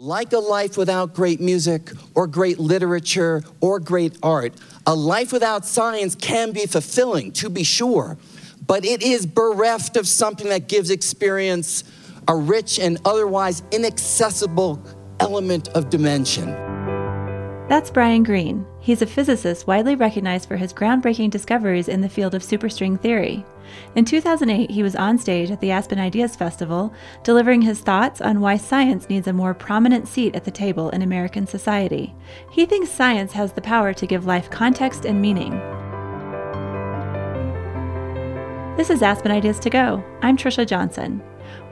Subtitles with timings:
[0.00, 4.54] Like a life without great music or great literature or great art,
[4.86, 8.16] a life without science can be fulfilling, to be sure,
[8.64, 11.82] but it is bereft of something that gives experience
[12.28, 14.80] a rich and otherwise inaccessible
[15.18, 16.46] element of dimension.
[17.68, 18.64] That's Brian Greene.
[18.88, 23.44] He's a physicist widely recognized for his groundbreaking discoveries in the field of superstring theory.
[23.94, 28.40] In 2008, he was on stage at the Aspen Ideas Festival, delivering his thoughts on
[28.40, 32.14] why science needs a more prominent seat at the table in American society.
[32.50, 35.50] He thinks science has the power to give life context and meaning.
[38.78, 40.02] This is Aspen Ideas to Go.
[40.22, 41.22] I'm Trisha Johnson.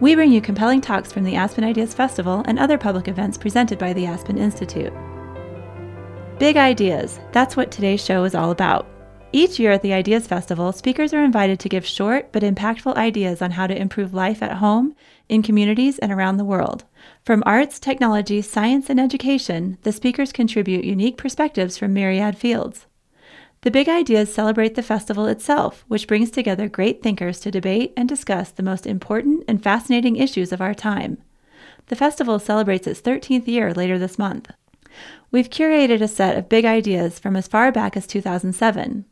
[0.00, 3.78] We bring you compelling talks from the Aspen Ideas Festival and other public events presented
[3.78, 4.92] by the Aspen Institute.
[6.38, 7.18] Big ideas.
[7.32, 8.86] That's what today's show is all about.
[9.32, 13.40] Each year at the Ideas Festival, speakers are invited to give short but impactful ideas
[13.40, 14.94] on how to improve life at home,
[15.30, 16.84] in communities, and around the world.
[17.24, 22.84] From arts, technology, science, and education, the speakers contribute unique perspectives from myriad fields.
[23.62, 28.06] The Big Ideas celebrate the festival itself, which brings together great thinkers to debate and
[28.06, 31.16] discuss the most important and fascinating issues of our time.
[31.86, 34.50] The festival celebrates its 13th year later this month.
[35.30, 39.04] We've curated a set of big ideas from as far back as 2007.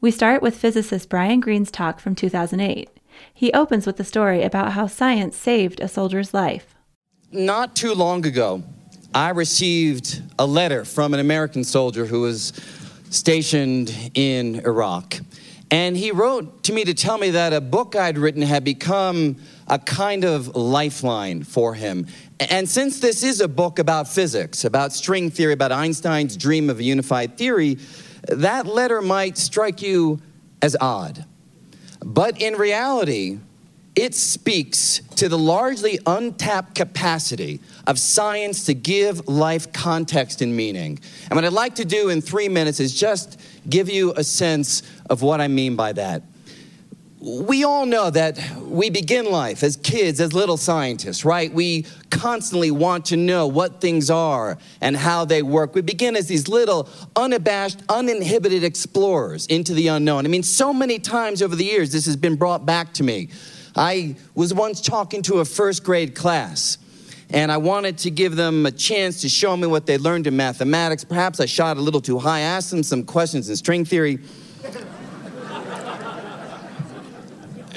[0.00, 2.90] We start with physicist Brian Greene's talk from 2008.
[3.32, 6.74] He opens with a story about how science saved a soldier's life.
[7.32, 8.62] Not too long ago,
[9.14, 12.52] I received a letter from an American soldier who was
[13.10, 15.18] stationed in Iraq.
[15.70, 19.36] And he wrote to me to tell me that a book I'd written had become
[19.66, 22.06] a kind of lifeline for him.
[22.38, 26.78] And since this is a book about physics, about string theory, about Einstein's dream of
[26.78, 27.78] a unified theory,
[28.28, 30.20] that letter might strike you
[30.60, 31.24] as odd.
[32.04, 33.38] But in reality,
[33.94, 40.98] it speaks to the largely untapped capacity of science to give life context and meaning.
[41.30, 44.82] And what I'd like to do in three minutes is just give you a sense
[45.08, 46.22] of what I mean by that
[47.26, 51.52] we all know that we begin life as kids, as little scientists, right?
[51.52, 55.74] We constantly want to know what things are and how they work.
[55.74, 60.24] We begin as these little, unabashed, uninhibited explorers into the unknown.
[60.24, 63.30] I mean, so many times over the years, this has been brought back to me.
[63.74, 66.78] I was once talking to a first grade class.
[67.28, 70.36] And I wanted to give them a chance to show me what they learned in
[70.36, 71.02] mathematics.
[71.02, 74.20] Perhaps I shot a little too high, asked them some questions in string theory.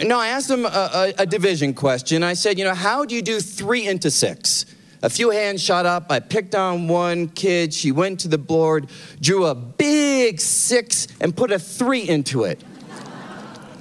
[0.03, 2.23] No, I asked him a, a, a, division question.
[2.23, 4.65] I said, you know, how do you do three into six?
[5.01, 6.11] A few hands shot up.
[6.11, 7.73] I picked on one kid.
[7.73, 8.89] She went to the board,
[9.19, 12.63] drew a big six, and put a three into it.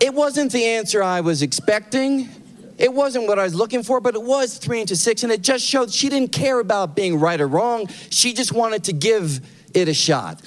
[0.00, 2.28] It wasn't the answer I was expecting.
[2.78, 5.42] It wasn't what I was looking for, but it was three into six, and it
[5.42, 7.88] just showed she didn't care about being right or wrong.
[8.10, 9.40] She just wanted to give
[9.74, 10.40] it a shot.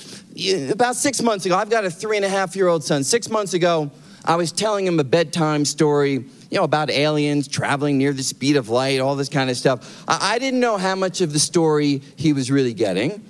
[0.69, 3.03] About six months ago, I've got a three and a half year old son.
[3.03, 3.91] Six months ago,
[4.23, 8.55] I was telling him a bedtime story, you know, about aliens traveling near the speed
[8.55, 10.03] of light, all this kind of stuff.
[10.07, 13.25] I, I didn't know how much of the story he was really getting.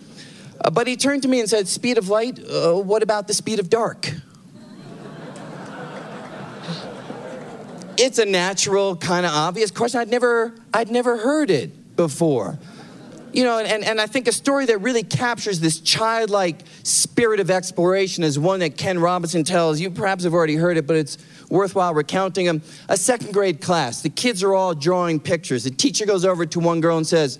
[0.59, 2.39] Uh, but he turned to me and said, Speed of light?
[2.39, 4.11] Uh, what about the speed of dark?
[7.97, 9.99] it's a natural, kind of obvious question.
[9.99, 12.57] I'd never, I'd never heard it before.
[13.33, 17.49] You know, and, and I think a story that really captures this childlike spirit of
[17.49, 19.79] exploration is one that Ken Robinson tells.
[19.79, 21.17] You perhaps have already heard it, but it's
[21.49, 22.61] worthwhile recounting them.
[22.89, 24.01] A second grade class.
[24.01, 25.63] The kids are all drawing pictures.
[25.63, 27.39] The teacher goes over to one girl and says,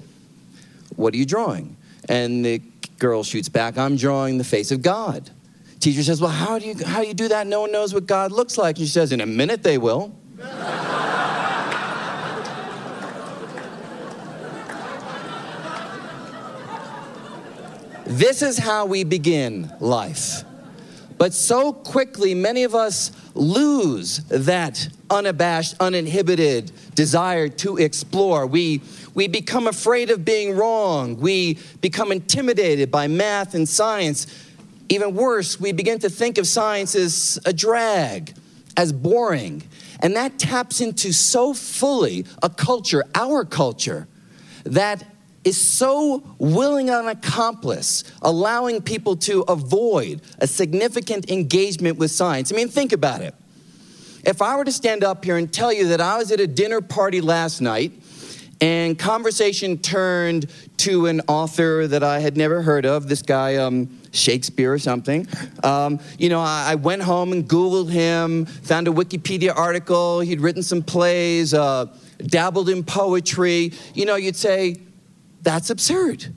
[0.96, 1.76] What are you drawing?
[2.08, 2.62] And the
[2.98, 5.30] girl shoots back, I'm drawing the face of God.
[5.82, 7.48] Teacher says, Well, how do you how do you do that?
[7.48, 8.78] No one knows what God looks like.
[8.78, 10.16] And she says, In a minute they will.
[18.12, 20.44] This is how we begin life.
[21.18, 28.46] But so quickly, many of us lose that unabashed, uninhibited desire to explore.
[28.48, 28.82] We,
[29.14, 31.22] we become afraid of being wrong.
[31.22, 34.28] We become intimidated by math and science.
[34.90, 38.34] Even worse, we begin to think of science as a drag,
[38.76, 39.64] as boring.
[40.02, 44.10] And that taps into so fully a culture, our culture,
[44.66, 45.06] that
[45.44, 52.52] is so willing an accomplice, allowing people to avoid a significant engagement with science.
[52.52, 53.34] I mean, think about it.
[54.24, 56.46] If I were to stand up here and tell you that I was at a
[56.46, 57.92] dinner party last night
[58.62, 60.46] and conversation turned
[60.78, 65.28] to an author that I had never heard of, this guy, um, Shakespeare or something.
[65.64, 70.42] Um, you know, I, I, went home and Googled him, found a Wikipedia article, he'd
[70.42, 73.74] written some plays, uh, dabbled in poetry.
[73.96, 74.78] You know, you'd say,
[75.42, 76.34] that's absurd.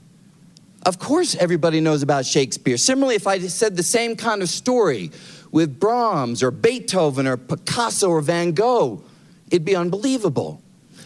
[0.85, 2.77] Of course, everybody knows about Shakespeare.
[2.77, 5.11] Similarly, if I said the same kind of story
[5.51, 9.03] with Brahms or Beethoven or Picasso or Van Gogh,
[9.49, 10.61] it'd be unbelievable.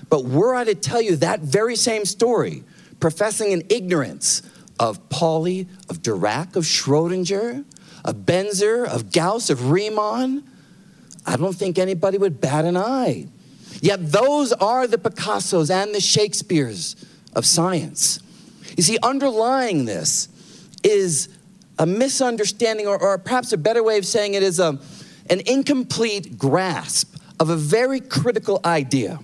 [0.09, 2.63] But were I to tell you that very same story,
[2.99, 4.41] professing an ignorance
[4.79, 7.63] of Pauli, of Dirac, of Schrodinger,
[8.03, 10.43] of Benzer, of Gauss, of Riemann,
[11.25, 13.27] I don't think anybody would bat an eye.
[13.81, 16.95] Yet those are the Picassos and the Shakespeares
[17.33, 18.19] of science.
[18.77, 20.27] You see, underlying this
[20.83, 21.29] is
[21.77, 24.79] a misunderstanding, or, or perhaps a better way of saying it is a,
[25.29, 29.19] an incomplete grasp of a very critical idea,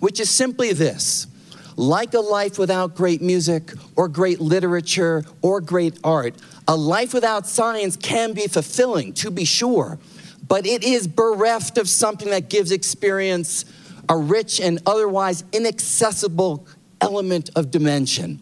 [0.00, 1.26] which is simply this
[1.76, 6.34] like a life without great music or great literature or great art,
[6.66, 9.96] a life without science can be fulfilling, to be sure,
[10.48, 13.64] but it is bereft of something that gives experience
[14.08, 16.66] a rich and otherwise inaccessible
[17.00, 18.40] element of dimension.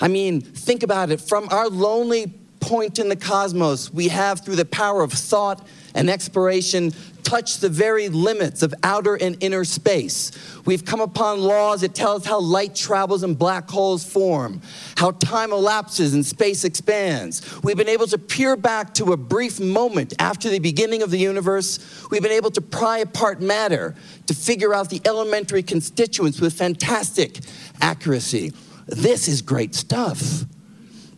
[0.00, 1.20] I mean, think about it.
[1.20, 6.10] From our lonely point in the cosmos, we have, through the power of thought and
[6.10, 6.92] exploration,
[7.22, 10.32] touched the very limits of outer and inner space.
[10.64, 14.62] We've come upon laws that tell us how light travels and black holes form,
[14.96, 17.62] how time elapses and space expands.
[17.62, 21.18] We've been able to peer back to a brief moment after the beginning of the
[21.18, 21.78] universe.
[22.10, 23.94] We've been able to pry apart matter
[24.26, 27.40] to figure out the elementary constituents with fantastic
[27.82, 28.52] accuracy.
[28.86, 30.44] This is great stuff.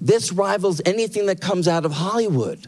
[0.00, 2.66] This rivals anything that comes out of Hollywood.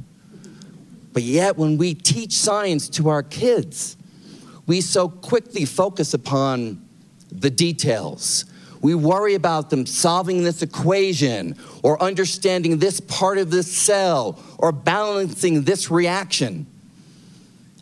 [1.12, 3.96] But yet, when we teach science to our kids,
[4.66, 6.86] we so quickly focus upon
[7.30, 8.44] the details.
[8.80, 14.72] We worry about them solving this equation or understanding this part of this cell or
[14.72, 16.66] balancing this reaction.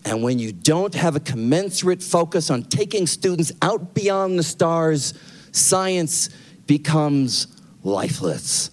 [0.04, 5.14] And when you don't have a commensurate focus on taking students out beyond the stars,
[5.52, 6.28] science
[6.66, 7.46] becomes
[7.82, 8.70] lifeless.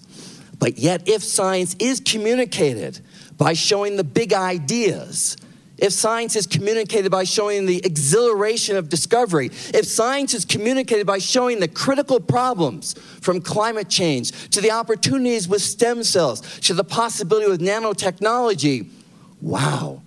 [0.59, 2.99] But yet, if science is communicated
[3.37, 5.37] by showing the big ideas,
[5.77, 11.19] if science is communicated by showing the exhilaration of discovery, if science is communicated by
[11.19, 16.83] showing the critical problems from climate change to the opportunities with stem cells to the
[16.83, 18.89] possibility with nanotechnology,
[19.39, 20.01] wow,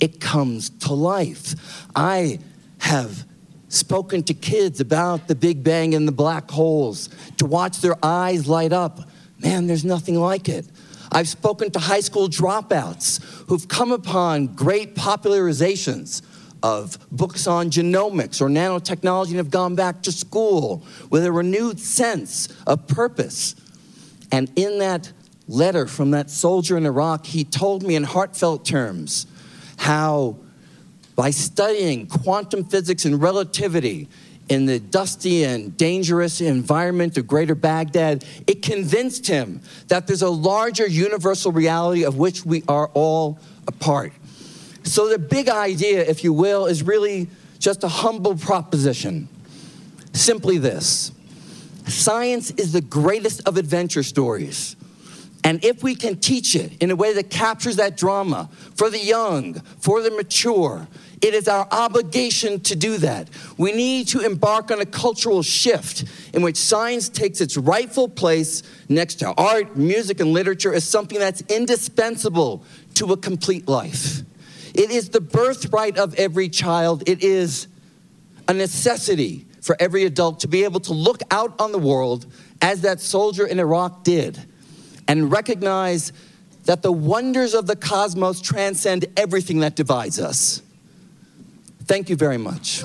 [0.00, 1.54] it comes to life.
[1.94, 2.38] I
[2.78, 3.24] have
[3.68, 7.08] spoken to kids about the Big Bang and the black holes
[7.38, 9.00] to watch their eyes light up.
[9.42, 10.66] Man, there's nothing like it.
[11.12, 16.22] I've spoken to high school dropouts who've come upon great popularizations
[16.62, 21.78] of books on genomics or nanotechnology and have gone back to school with a renewed
[21.78, 23.54] sense of purpose.
[24.32, 25.12] And in that
[25.48, 29.26] letter from that soldier in Iraq, he told me in heartfelt terms
[29.76, 30.36] how
[31.14, 34.08] by studying quantum physics and relativity
[34.48, 40.30] in the dusty and dangerous environment of greater Baghdad, it convinced him that there's a
[40.30, 44.12] larger universal reality of which we are all a part.
[44.84, 47.28] So, the big idea, if you will, is really
[47.58, 49.28] just a humble proposition.
[50.12, 51.12] Simply this
[51.88, 54.76] science is the greatest of adventure stories.
[55.44, 58.98] And if we can teach it in a way that captures that drama for the
[58.98, 60.88] young, for the mature,
[61.22, 63.28] it is our obligation to do that.
[63.56, 66.04] We need to embark on a cultural shift
[66.34, 71.18] in which science takes its rightful place next to art, music, and literature as something
[71.18, 72.64] that's indispensable
[72.94, 74.20] to a complete life.
[74.74, 77.08] It is the birthright of every child.
[77.08, 77.66] It is
[78.46, 82.26] a necessity for every adult to be able to look out on the world
[82.60, 84.38] as that soldier in Iraq did
[85.08, 86.12] and recognize
[86.64, 90.62] that the wonders of the cosmos transcend everything that divides us.
[91.86, 92.82] Thank you very much.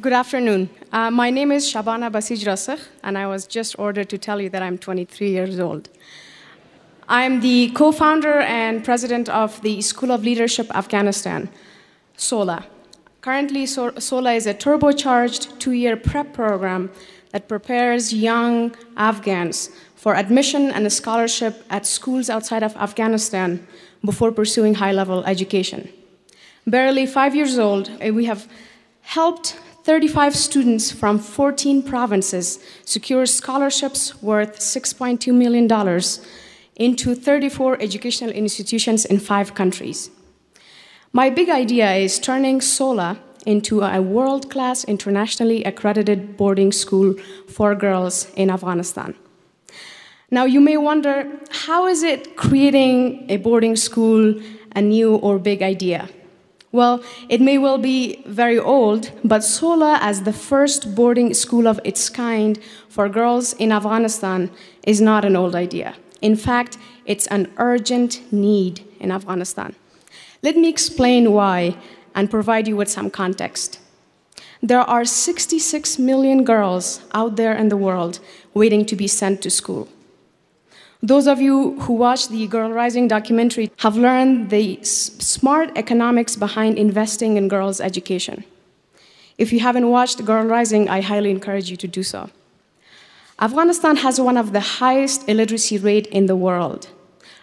[0.00, 0.70] Good afternoon.
[0.92, 4.48] Uh, my name is Shabana Basij Rasikh, and I was just ordered to tell you
[4.50, 5.88] that I'm 23 years old.
[7.08, 11.48] I'm the co founder and president of the School of Leadership Afghanistan,
[12.16, 12.66] SOLA.
[13.20, 16.92] Currently, SOLA is a turbocharged two year prep program
[17.32, 23.66] that prepares young Afghans for admission and a scholarship at schools outside of Afghanistan
[24.04, 25.88] before pursuing high level education.
[26.66, 28.48] Barely five years old, eh, we have
[29.02, 35.68] helped 35 students from 14 provinces secure scholarships worth $6.2 million
[36.76, 40.10] into 34 educational institutions in five countries.
[41.12, 47.14] My big idea is turning SOLA into a world class, internationally accredited boarding school
[47.46, 49.14] for girls in Afghanistan.
[50.34, 51.30] Now, you may wonder
[51.64, 54.34] how is it creating a boarding school
[54.74, 56.08] a new or big idea?
[56.72, 61.78] Well, it may well be very old, but SOLA, as the first boarding school of
[61.84, 64.50] its kind for girls in Afghanistan,
[64.84, 65.94] is not an old idea.
[66.20, 69.76] In fact, it's an urgent need in Afghanistan.
[70.42, 71.76] Let me explain why
[72.12, 73.78] and provide you with some context.
[74.60, 78.18] There are 66 million girls out there in the world
[78.52, 79.88] waiting to be sent to school.
[81.04, 86.78] Those of you who watched the Girl Rising documentary have learned the smart economics behind
[86.78, 88.42] investing in girls' education.
[89.36, 92.30] If you haven't watched Girl Rising, I highly encourage you to do so.
[93.38, 96.88] Afghanistan has one of the highest illiteracy rate in the world.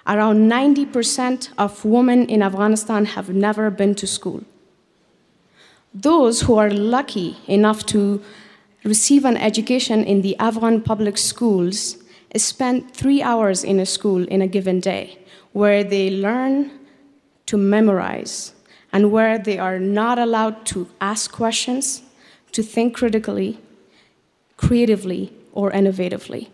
[0.08, 4.44] Around 90% of women in Afghanistan have never been to school.
[5.94, 8.24] Those who are lucky enough to
[8.84, 12.00] receive an education in the Afghan public schools
[12.38, 15.17] spend three hours in a school in a given day
[15.53, 16.71] where they learn
[17.45, 18.53] to memorize
[18.93, 22.01] and where they are not allowed to ask questions,
[22.51, 23.59] to think critically,
[24.57, 26.50] creatively, or innovatively.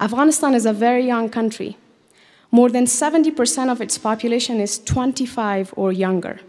[0.00, 1.76] Afghanistan is a very young country.
[2.50, 6.40] More than 70% of its population is 25 or younger.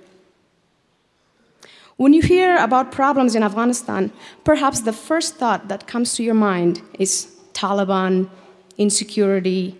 [1.96, 4.12] When you hear about problems in Afghanistan,
[4.44, 8.30] perhaps the first thought that comes to your mind is Taliban,
[8.78, 9.76] insecurity,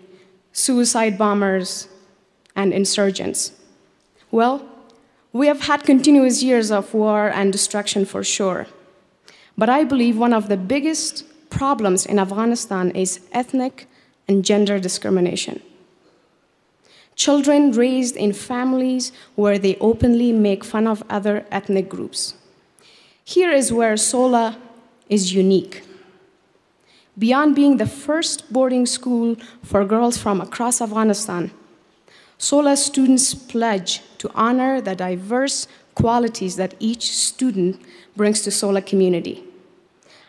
[0.52, 1.86] suicide bombers,
[2.56, 3.52] and insurgents?
[4.32, 4.66] Well,
[5.32, 8.66] we have had continuous years of war and destruction for sure.
[9.56, 13.86] But I believe one of the biggest problems in Afghanistan is ethnic
[14.26, 15.62] and gender discrimination.
[17.14, 22.34] Children raised in families where they openly make fun of other ethnic groups.
[23.24, 24.56] Here is where SOLA
[25.08, 25.82] is unique.
[27.18, 31.50] Beyond being the first boarding school for girls from across Afghanistan,
[32.38, 37.82] SOLA students pledge to honor the diverse qualities that each student
[38.14, 39.42] brings to SOLA community.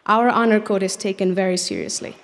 [0.08, 2.16] Our honor code is taken very seriously.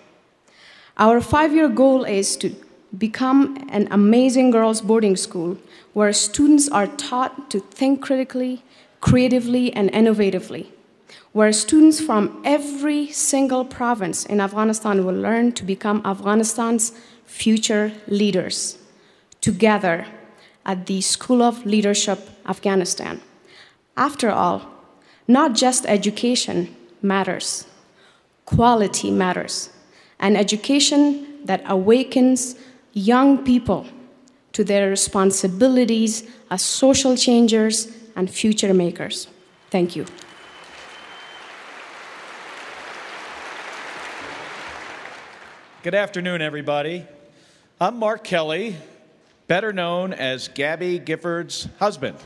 [0.98, 2.55] Our five-year goal is to
[2.98, 5.60] become an amazing girls boarding school
[5.93, 8.63] where students are taught to think critically,
[9.00, 10.72] creatively, and innovatively
[11.36, 16.94] where students from every single province in Afghanistan will learn to become Afghanistan's
[17.25, 18.77] future leaders
[19.42, 20.06] together
[20.65, 23.20] at the School of Leadership Afghanistan.
[23.98, 24.62] After all,
[25.27, 27.68] not just education matters,
[28.46, 29.72] quality matters,
[30.20, 32.56] an education that awakens
[32.94, 33.86] young people
[34.54, 39.27] to their responsibilities as social changers and future makers.
[39.70, 40.06] Thank you.
[45.86, 47.06] Good afternoon, everybody.
[47.80, 48.75] I'm Mark Kelly,
[49.46, 52.18] better known as Gabby Giffords' husband.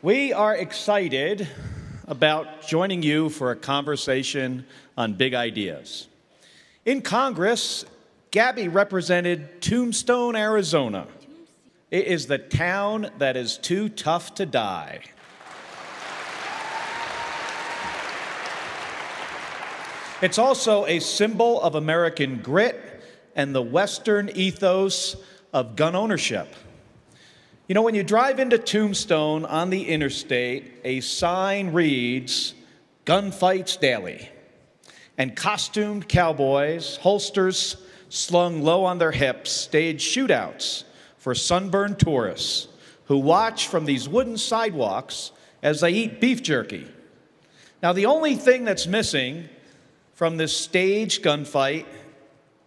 [0.00, 1.48] we are excited
[2.06, 4.64] about joining you for a conversation
[4.96, 6.06] on big ideas.
[6.84, 7.84] In Congress,
[8.30, 11.08] Gabby represented Tombstone, Arizona.
[11.90, 15.00] It is the town that is too tough to die.
[20.24, 22.80] It's also a symbol of American grit
[23.36, 25.16] and the Western ethos
[25.52, 26.48] of gun ownership.
[27.68, 32.54] You know, when you drive into Tombstone on the interstate, a sign reads,
[33.04, 34.30] Gunfights Daily.
[35.18, 37.76] And costumed cowboys, holsters
[38.08, 40.84] slung low on their hips, stage shootouts
[41.18, 42.68] for sunburned tourists
[43.08, 46.86] who watch from these wooden sidewalks as they eat beef jerky.
[47.82, 49.50] Now, the only thing that's missing
[50.14, 51.86] from this stage gunfight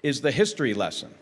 [0.03, 1.13] is the history lesson.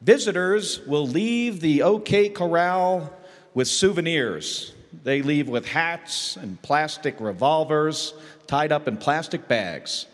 [0.00, 3.12] Visitors will leave the OK Corral
[3.54, 4.74] with souvenirs.
[5.04, 8.12] They leave with hats and plastic revolvers
[8.46, 10.06] tied up in plastic bags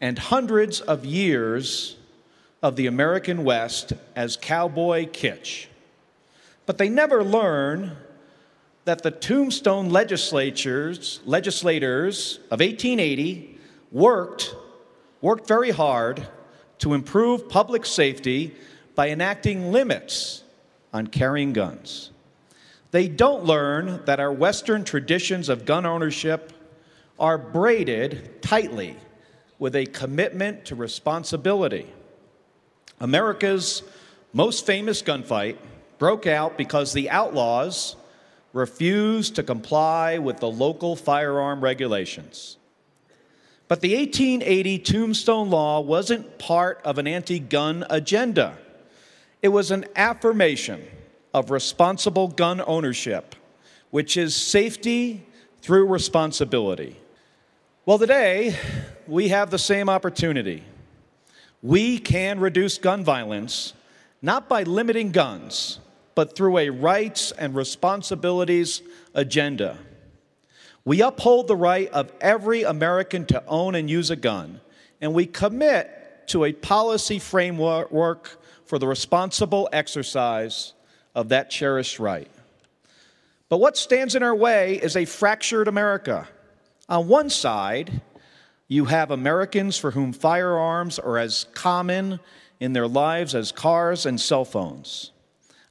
[0.00, 1.96] and hundreds of years
[2.62, 5.66] of the American West as cowboy kitsch.
[6.66, 7.96] But they never learn
[8.84, 13.57] that the tombstone legislatures, legislators of 1880
[13.90, 14.54] worked,
[15.20, 16.26] worked very hard
[16.78, 18.54] to improve public safety
[18.94, 20.42] by enacting limits
[20.92, 22.10] on carrying guns.
[22.90, 26.52] They don't learn that our Western traditions of gun ownership
[27.18, 28.96] are braided tightly
[29.58, 31.86] with a commitment to responsibility.
[33.00, 33.82] America's
[34.32, 35.56] most famous gunfight
[35.98, 37.96] broke out because the outlaws
[38.52, 42.56] refused to comply with the local firearm regulations.
[43.68, 48.56] But the 1880 Tombstone Law wasn't part of an anti gun agenda,
[49.42, 50.82] it was an affirmation
[51.34, 53.34] of responsible gun ownership,
[53.90, 55.24] which is safety
[55.60, 56.96] through responsibility.
[57.84, 58.56] Well, today
[59.06, 60.64] we have the same opportunity.
[61.62, 63.74] We can reduce gun violence
[64.22, 65.78] not by limiting guns,
[66.14, 68.82] but through a rights and responsibilities
[69.14, 69.78] agenda.
[70.84, 74.60] We uphold the right of every American to own and use a gun,
[75.00, 80.74] and we commit to a policy framework for the responsible exercise
[81.14, 82.30] of that cherished right.
[83.48, 86.28] But what stands in our way is a fractured America.
[86.88, 88.02] On one side,
[88.66, 92.20] you have Americans for whom firearms are as common
[92.60, 95.12] in their lives as cars and cell phones.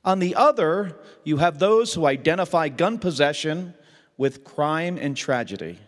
[0.04, 3.74] On the other, you have those who identify gun possession
[4.18, 5.80] with crime and tragedy.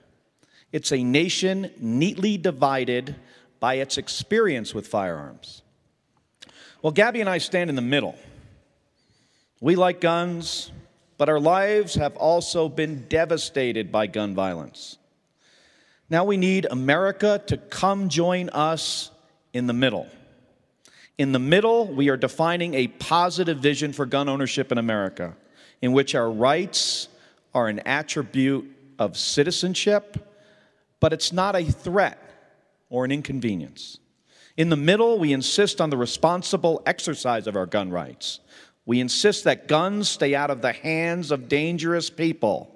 [0.72, 3.16] It's a nation neatly divided
[3.60, 5.64] by its experience with firearms.
[6.82, 8.16] Well, Gabby and I stand in the middle.
[9.60, 10.72] We like guns,
[11.18, 14.98] but our lives have also been devastated by gun violence.
[16.10, 19.12] Now we need America to come join us
[19.54, 20.08] in the middle.
[21.18, 25.36] In the middle, we are defining a positive vision for gun ownership in America,
[25.82, 27.10] in which our rights
[27.60, 30.18] are an attribute of citizenship,
[31.02, 32.18] but it's not a threat
[32.90, 33.98] or an inconvenience.
[34.56, 38.40] In the middle, we insist on the responsible exercise of our gun rights.
[38.86, 42.74] We insist that guns stay out of the hands of dangerous people,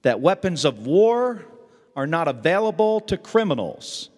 [0.00, 1.44] that weapons of war
[1.94, 4.08] are not available to criminals,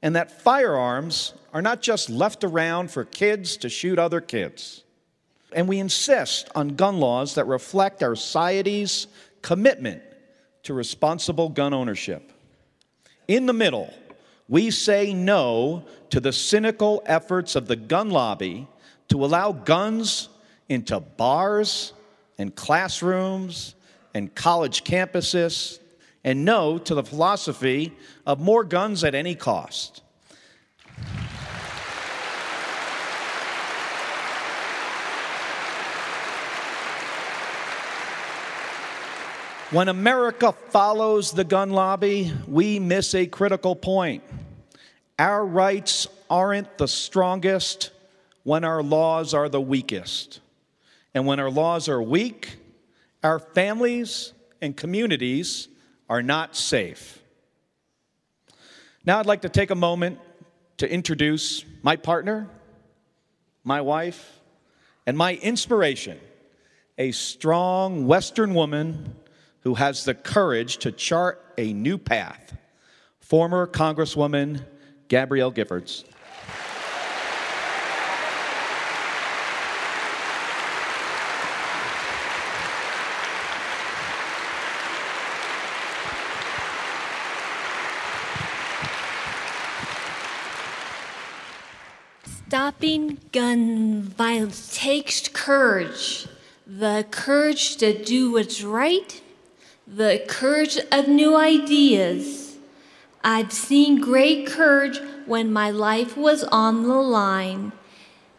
[0.00, 4.82] and that firearms are not just left around for kids to shoot other kids.
[5.52, 9.06] And we insist on gun laws that reflect our society's
[9.42, 10.02] commitment
[10.62, 12.32] to responsible gun ownership.
[13.28, 13.92] In the middle,
[14.48, 18.66] we say no to the cynical efforts of the gun lobby
[19.08, 20.28] to allow guns
[20.68, 21.92] into bars
[22.38, 23.74] and classrooms
[24.14, 25.78] and college campuses,
[26.24, 27.92] and no to the philosophy
[28.26, 30.01] of more guns at any cost.
[39.72, 44.22] When America follows the gun lobby, we miss a critical point.
[45.18, 47.90] Our rights aren't the strongest
[48.42, 50.40] when our laws are the weakest.
[51.14, 52.58] And when our laws are weak,
[53.22, 55.68] our families and communities
[56.06, 57.22] are not safe.
[59.06, 60.18] Now, I'd like to take a moment
[60.76, 62.46] to introduce my partner,
[63.64, 64.38] my wife,
[65.06, 66.20] and my inspiration,
[66.98, 69.16] a strong Western woman
[69.62, 72.56] who has the courage to chart a new path.
[73.20, 74.64] Former Congresswoman
[75.08, 76.04] Gabrielle Giffords.
[92.48, 96.26] Stopping gun violence takes courage.
[96.66, 99.22] The courage to do what's right
[99.94, 102.56] the courage of new ideas.
[103.22, 107.72] I've seen great courage when my life was on the line.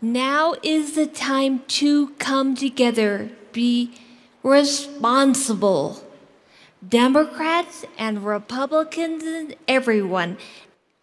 [0.02, 3.94] Now is the time to come together, be
[4.42, 6.04] responsible.
[6.86, 10.38] Democrats and Republicans and everyone,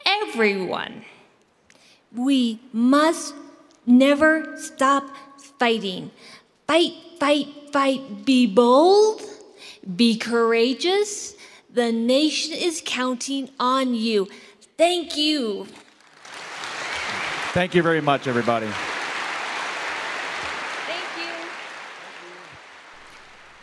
[0.04, 1.04] everyone.
[2.14, 3.34] We must
[3.86, 5.08] never stop
[5.60, 6.10] fighting.
[6.66, 9.29] Fight, fight, fight, be bold
[9.96, 11.34] be courageous.
[11.72, 14.28] The nation is counting on you.
[14.76, 15.66] Thank you.
[17.52, 18.66] Thank you very much, everybody.
[20.86, 21.32] Thank you.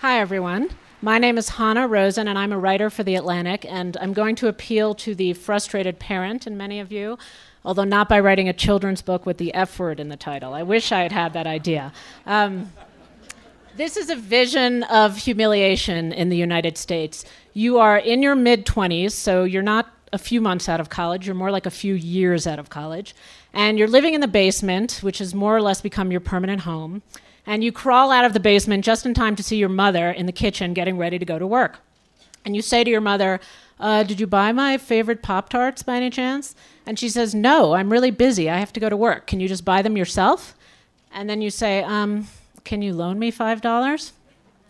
[0.02, 0.70] Hi, everyone.
[1.02, 4.36] My name is Hanna Rosin, and I'm a writer for The Atlantic, and I'm going
[4.38, 7.20] to appeal to the frustrated parent in many of you,
[7.64, 10.54] although not by writing a children's book with the F word in the title.
[10.54, 11.94] I wish I had had that idea.
[12.26, 12.74] Um,
[13.78, 17.24] this is a vision of humiliation in the United States.
[17.54, 21.28] You are in your mid 20s, so you're not a few months out of college,
[21.28, 23.16] you're more like a few years out of college.
[23.54, 27.04] And you're living in the basement, which has more or less become your permanent home.
[27.46, 30.26] And you crawl out of the basement just in time to see your mother in
[30.26, 31.80] the kitchen getting ready to go to work.
[32.46, 33.40] And you say to your mother,
[33.80, 36.56] uh, Did you buy my favorite Pop Tarts by any chance?
[36.88, 38.50] And she says, No, I'm really busy.
[38.50, 39.28] I have to go to work.
[39.28, 40.56] Can you just buy them yourself?
[41.12, 42.28] And then you say, um,
[42.68, 44.12] can you loan me $5?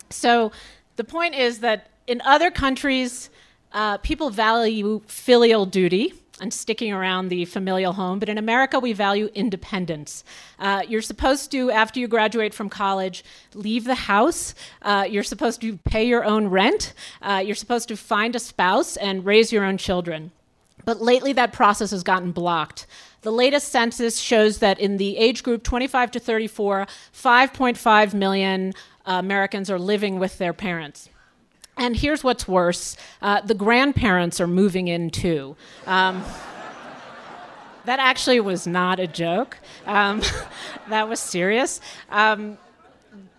[0.08, 0.52] So
[0.96, 3.28] the point is that in other countries,
[3.72, 6.14] uh, people value filial duty.
[6.40, 10.22] and sticking around the familial home, but in America, we value independence.
[10.60, 14.54] Uh, you're supposed to, after you graduate from college, leave the house.
[14.82, 16.94] Uh, you're supposed to pay your own rent.
[17.20, 20.30] Uh, you're supposed to find a spouse and raise your own children.
[20.84, 22.86] But lately, that process has gotten blocked.
[23.22, 28.72] The latest census shows that in the age group 25 to 34, 5.5 million
[29.06, 31.08] uh, Americans are living with their parents.
[31.76, 35.56] And here's what's worse uh, the grandparents are moving in too.
[35.86, 36.22] Um,
[37.86, 40.22] that actually was not a joke, um,
[40.88, 41.80] that was serious.
[42.10, 42.58] Um,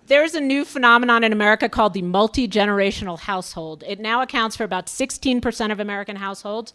[0.07, 3.83] there's a new phenomenon in America called the multi generational household.
[3.85, 6.73] It now accounts for about 16% of American households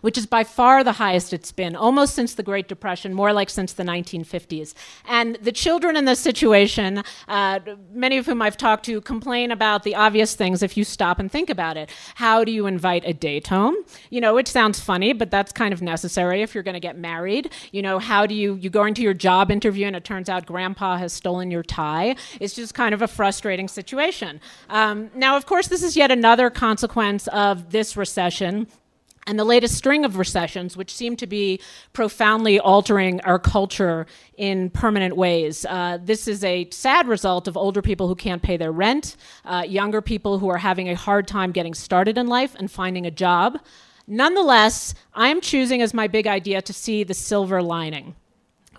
[0.00, 3.50] which is by far the highest it's been, almost since the Great Depression, more like
[3.50, 4.74] since the 1950s.
[5.06, 7.60] And the children in this situation, uh,
[7.92, 11.30] many of whom I've talked to, complain about the obvious things if you stop and
[11.30, 11.90] think about it.
[12.16, 13.76] How do you invite a date home?
[14.10, 16.98] You know, it sounds funny, but that's kind of necessary if you're going to get
[16.98, 17.52] married.
[17.72, 20.46] You know, how do you, you go into your job interview and it turns out
[20.46, 22.16] grandpa has stolen your tie?
[22.40, 24.40] It's just kind of a frustrating situation.
[24.68, 28.66] Um, now, of course, this is yet another consequence of this recession
[29.30, 31.60] and the latest string of recessions, which seem to be
[31.92, 34.04] profoundly altering our culture
[34.36, 35.64] in permanent ways.
[35.66, 39.64] Uh, this is a sad result of older people who can't pay their rent, uh,
[39.64, 43.10] younger people who are having a hard time getting started in life and finding a
[43.12, 43.60] job.
[44.08, 48.16] Nonetheless, I'm choosing as my big idea to see the silver lining.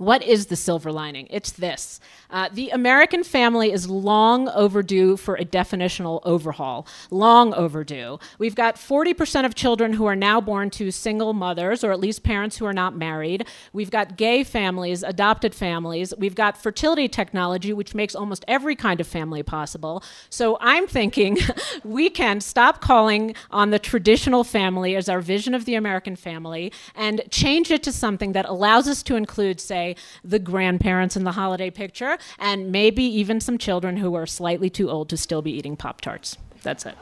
[0.02, 1.28] What is the silver lining?
[1.30, 2.00] It's this
[2.32, 6.88] uh, the American family is long overdue for a definitional overhaul.
[7.12, 8.18] Long overdue.
[8.40, 12.24] We've got 40% of children who are now born to single mothers, or at least
[12.24, 13.46] parents who are not married.
[13.74, 16.14] We've got gay families, adopted families.
[16.18, 20.04] We've got fertility technology, which makes almost every kind of family possible.
[20.30, 21.38] So I'm thinking
[21.84, 26.72] we can stop calling on the traditional family as our vision of the American family
[26.96, 29.91] and change it to something that allows us to include, say,
[30.24, 34.90] the grandparents in the holiday picture, and maybe even some children who are slightly too
[34.90, 36.38] old to still be eating Pop Tarts.
[36.64, 36.96] That's it.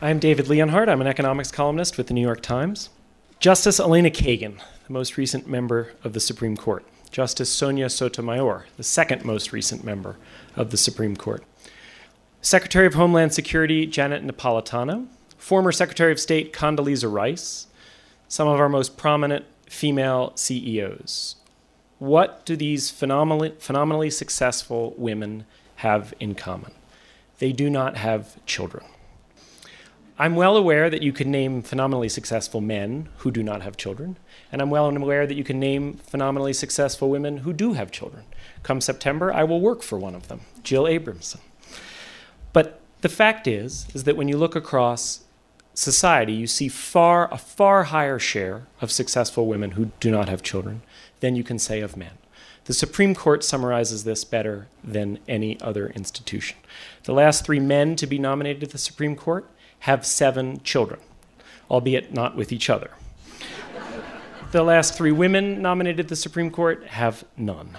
[0.00, 0.88] I'm David Leonhardt.
[0.88, 2.90] I'm an economics columnist with the New York Times.
[3.40, 6.84] Justice Elena Kagan, the most recent member of the Supreme Court.
[7.10, 10.16] Justice Sonia Sotomayor, the second most recent member
[10.56, 11.42] of the Supreme Court.
[12.40, 15.06] Secretary of Homeland Security Janet Napolitano.
[15.36, 17.67] Former Secretary of State Condoleezza Rice.
[18.28, 21.36] Some of our most prominent female CEOs.
[21.98, 26.72] What do these phenomenally, phenomenally successful women have in common?
[27.38, 28.84] They do not have children.
[30.18, 34.18] I'm well aware that you can name phenomenally successful men who do not have children,
[34.52, 38.24] and I'm well aware that you can name phenomenally successful women who do have children.
[38.62, 41.40] Come September, I will work for one of them, Jill Abramson.
[42.52, 45.20] But the fact is, is that when you look across
[45.78, 50.42] society, you see far a far higher share of successful women who do not have
[50.42, 50.82] children
[51.20, 52.18] than you can say of men.
[52.64, 56.58] The Supreme Court summarizes this better than any other institution.
[57.04, 59.48] The last three men to be nominated to the Supreme Court
[59.80, 61.00] have seven children,
[61.70, 62.90] albeit not with each other.
[64.50, 67.78] the last three women nominated to the Supreme Court have none.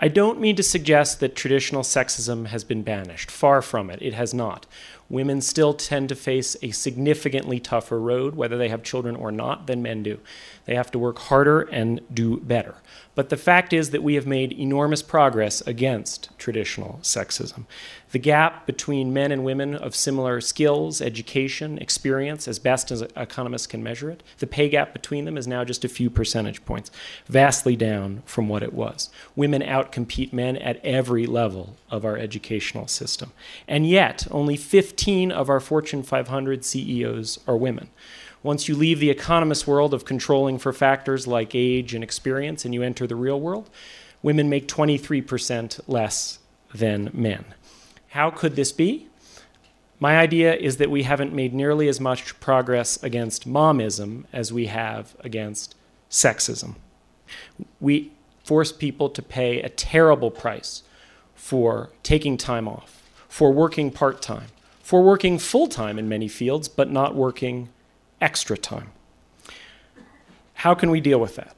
[0.00, 3.30] I don't mean to suggest that traditional sexism has been banished.
[3.30, 4.64] Far from it, it has not
[5.10, 9.66] women still tend to face a significantly tougher road, whether they have children or not,
[9.66, 10.20] than men do.
[10.66, 12.76] They have to work harder and do better.
[13.14, 17.64] But the fact is that we have made enormous progress against traditional sexism.
[18.10, 23.66] The gap between men and women of similar skills, education, experience, as best as economists
[23.66, 26.90] can measure it, the pay gap between them is now just a few percentage points,
[27.26, 29.10] vastly down from what it was.
[29.36, 33.32] Women outcompete men at every level of our educational system.
[33.66, 37.90] And yet, only 15 of our Fortune 500 CEOs are women.
[38.42, 42.72] Once you leave the economist world of controlling for factors like age and experience and
[42.72, 43.68] you enter the real world,
[44.22, 46.38] women make 23% less
[46.72, 47.44] than men.
[48.08, 49.08] How could this be?
[50.00, 54.66] My idea is that we haven't made nearly as much progress against momism as we
[54.66, 55.74] have against
[56.10, 56.76] sexism.
[57.80, 58.12] We
[58.44, 60.84] force people to pay a terrible price
[61.34, 64.48] for taking time off, for working part time,
[64.82, 67.68] for working full time in many fields, but not working
[68.20, 68.92] extra time.
[70.54, 71.54] How can we deal with that?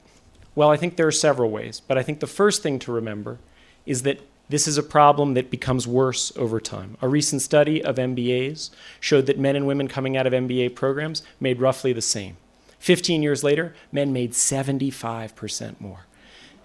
[0.54, 3.38] Well, I think there are several ways, but I think the first thing to remember
[3.86, 6.96] is that this is a problem that becomes worse over time.
[7.00, 11.22] A recent study of MBAs showed that men and women coming out of MBA programs
[11.38, 12.36] made roughly the same.
[12.80, 16.06] 15 years later, men made 75% more.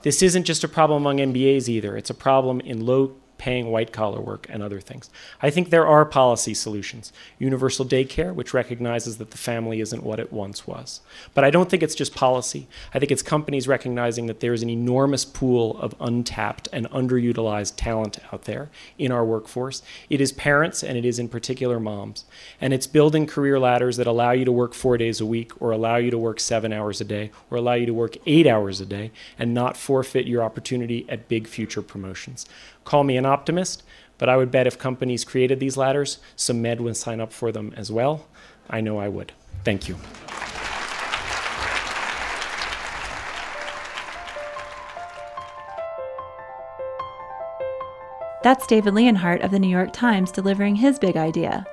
[0.02, 3.92] This isn't just a problem among MBAs either, it's a problem in low paying white
[3.92, 5.10] collar work, and other things.
[5.42, 7.12] I think there are policy solutions.
[7.40, 11.02] Universal daycare, which recognizes that the family isn't what it once was.
[11.34, 12.68] But I don't think it's just policy.
[12.94, 18.20] I think it's companies recognizing that there's an enormous pool of untapped and underutilized talent
[18.32, 19.82] out there in our workforce.
[20.10, 22.26] It is parents, and it is in particular moms.
[22.62, 25.72] And it's building career ladders that allow you to work four days a week, or
[25.72, 28.82] allow you to work seven hours a day, or allow you to work eight hours
[28.82, 32.46] a day, and not forfeit your opportunity at big future promotions.
[32.86, 33.84] Call me an optimist,
[34.18, 37.52] but I would bet if companies created these ladders, some med would sign up for
[37.52, 38.28] them as well.
[38.70, 39.34] I know I would.
[39.64, 39.98] Thank you.
[48.44, 51.66] That's David Leonhardt of the New York Times delivering his big idea.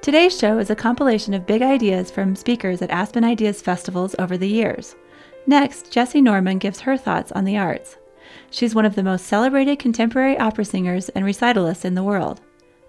[0.00, 4.38] Today's show is a compilation of big ideas from speakers at Aspen Ideas festivals over
[4.38, 4.96] the years.
[5.46, 7.98] Next, Jessye Norman gives her thoughts on the arts.
[8.54, 12.40] She's one of the most celebrated contemporary opera singers and recitalists in the world.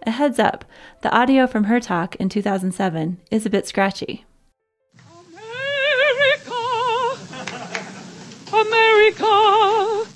[0.06, 0.64] A heads up,
[1.02, 4.26] the audio from her talk in 2007 is a bit scratchy.
[5.34, 6.54] America,
[8.54, 10.08] America,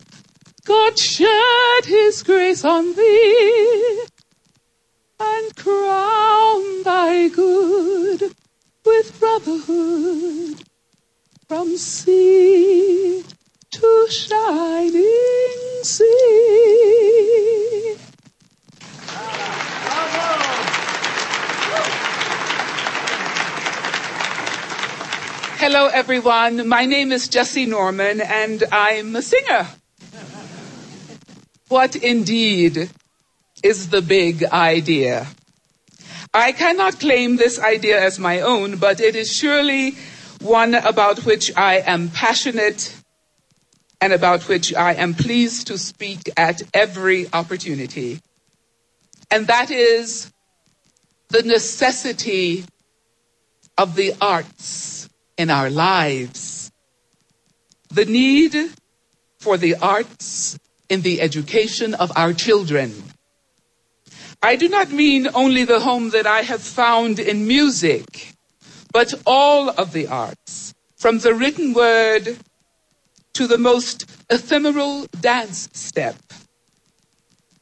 [0.66, 4.04] God shed his grace on thee
[5.20, 8.36] and crown thy good
[8.86, 10.64] with brotherhood
[11.48, 13.24] from sea
[13.80, 16.20] to shining sea.
[25.60, 26.68] Hello, everyone.
[26.68, 29.68] My name is Jessye Norman, and I'm a singer.
[31.70, 32.90] What indeed
[33.64, 35.28] is the big idea?
[36.34, 39.96] I cannot claim this idea as my own, but it is surely
[40.42, 42.99] one about which I am passionate
[44.02, 48.22] and about which I am pleased to speak at every opportunity.
[49.30, 50.32] And that is
[51.30, 52.66] the necessity
[53.78, 56.72] of the arts in our lives.
[57.90, 58.56] The need
[59.38, 60.58] for the arts
[60.90, 62.94] in the education of our children.
[64.42, 68.34] I do not mean only the home that I have found in music,
[68.92, 72.38] but all of the arts, from the written word
[73.40, 76.18] to the most ephemeral dance step,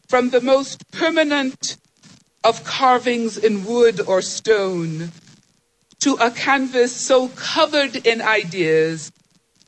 [0.07, 1.77] from the most permanent
[2.43, 5.11] of carvings in wood or stone
[5.99, 9.11] to a canvas so covered in ideas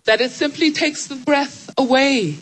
[0.05, 2.39] that it simply takes the breath away.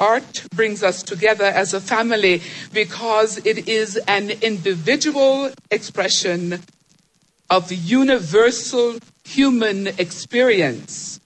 [0.00, 6.60] Art brings us together as a family because it is an individual expression
[7.50, 11.19] of universal human experience.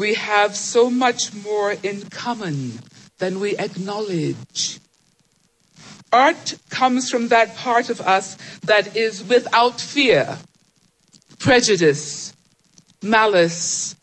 [0.00, 2.80] We have so much more in common
[3.18, 4.80] than we acknowledge.
[6.10, 10.38] Art comes from that part of us that is without fear,
[11.38, 12.32] prejudice,
[13.02, 13.94] malice,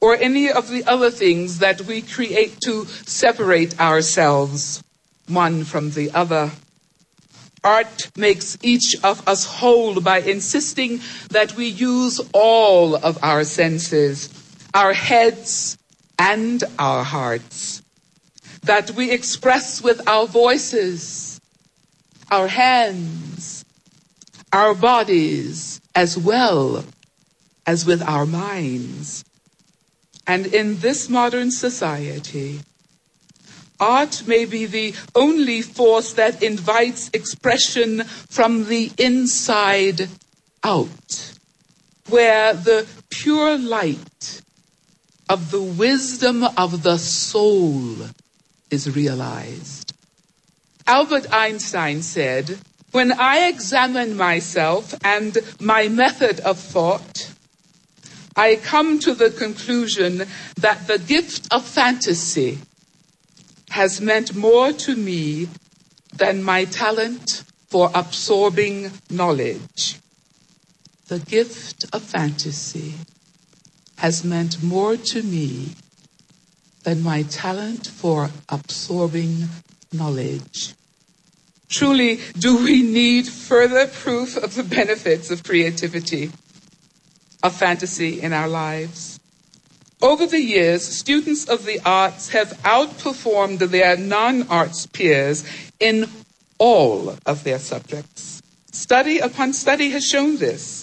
[0.00, 4.84] or any of the other things that we create to separate ourselves
[5.26, 6.52] one from the other.
[7.64, 14.28] Art makes each of us whole by insisting that we use all of our senses,
[14.74, 15.78] our heads
[16.18, 17.82] and our hearts,
[18.62, 21.40] that we express with our voices,
[22.30, 23.64] our hands,
[24.52, 26.84] our bodies, as well
[27.66, 29.24] as with our minds.
[30.26, 32.60] And in this modern society,
[33.80, 40.08] art may be the only force that invites expression from the inside
[40.62, 41.34] out,
[42.08, 44.42] where the pure light
[45.30, 47.94] of the wisdom of the soul
[48.68, 49.92] is realized.
[50.88, 52.58] Albert Einstein said,
[52.90, 57.32] When I examine myself and my method of thought,
[58.34, 62.58] I come to the conclusion that the gift of fantasy
[63.68, 65.46] has meant more to me
[66.12, 70.00] than my talent for absorbing knowledge.
[71.06, 72.94] The gift of fantasy
[74.00, 75.70] has meant more to me
[76.82, 79.48] than my talent for absorbing
[79.92, 80.74] knowledge.
[81.68, 86.32] Truly, do we need further proof of the benefits of creativity?
[87.42, 89.18] of fantasy in our lives.
[90.02, 95.44] Over the years, students of the arts have outperformed their non arts peers
[95.78, 96.08] in
[96.58, 98.42] all of their subjects.
[98.72, 100.79] Study upon study has shown this.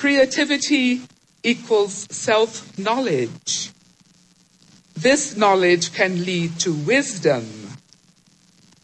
[0.00, 1.02] Creativity
[1.42, 3.70] equals self knowledge.
[4.94, 7.44] This knowledge can lead to wisdom,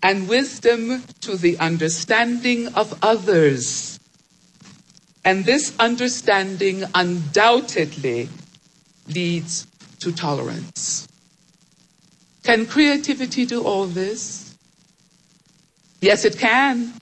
[0.02, 3.98] and wisdom to the understanding of others.
[5.24, 8.28] And this understanding undoubtedly
[9.08, 9.66] leads
[10.00, 11.08] to tolerance.
[12.42, 14.54] Can creativity do all this?
[16.02, 16.92] Yes, it can.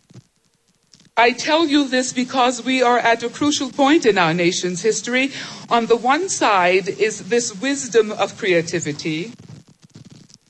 [1.16, 5.30] I tell you this because we are at a crucial point in our nation's history.
[5.70, 9.32] On the one side is this wisdom of creativity,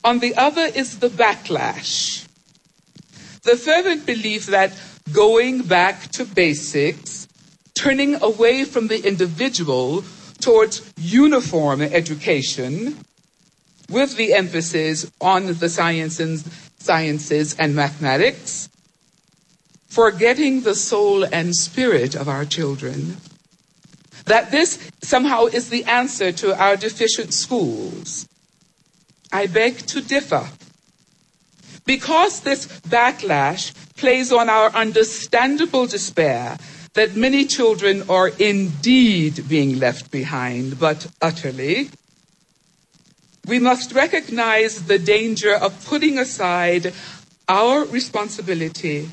[0.03, 2.27] on the other is the backlash.
[3.43, 4.73] The fervent belief that
[5.13, 7.27] going back to basics,
[7.75, 10.03] turning away from the individual
[10.41, 12.97] towards uniform education,
[13.89, 16.43] with the emphasis on the sciences,
[16.79, 18.67] sciences and mathematics,
[19.95, 23.15] forgetting the soul and spirit of our children.
[24.25, 28.27] That this somehow is the answer to our deficient schools.
[29.31, 30.49] I beg to differ.
[31.85, 36.57] Because this backlash plays on our understandable despair
[36.95, 41.89] that many children are indeed being left behind, but utterly,
[43.47, 46.93] we must recognize the danger of putting aside
[47.47, 49.07] our responsibility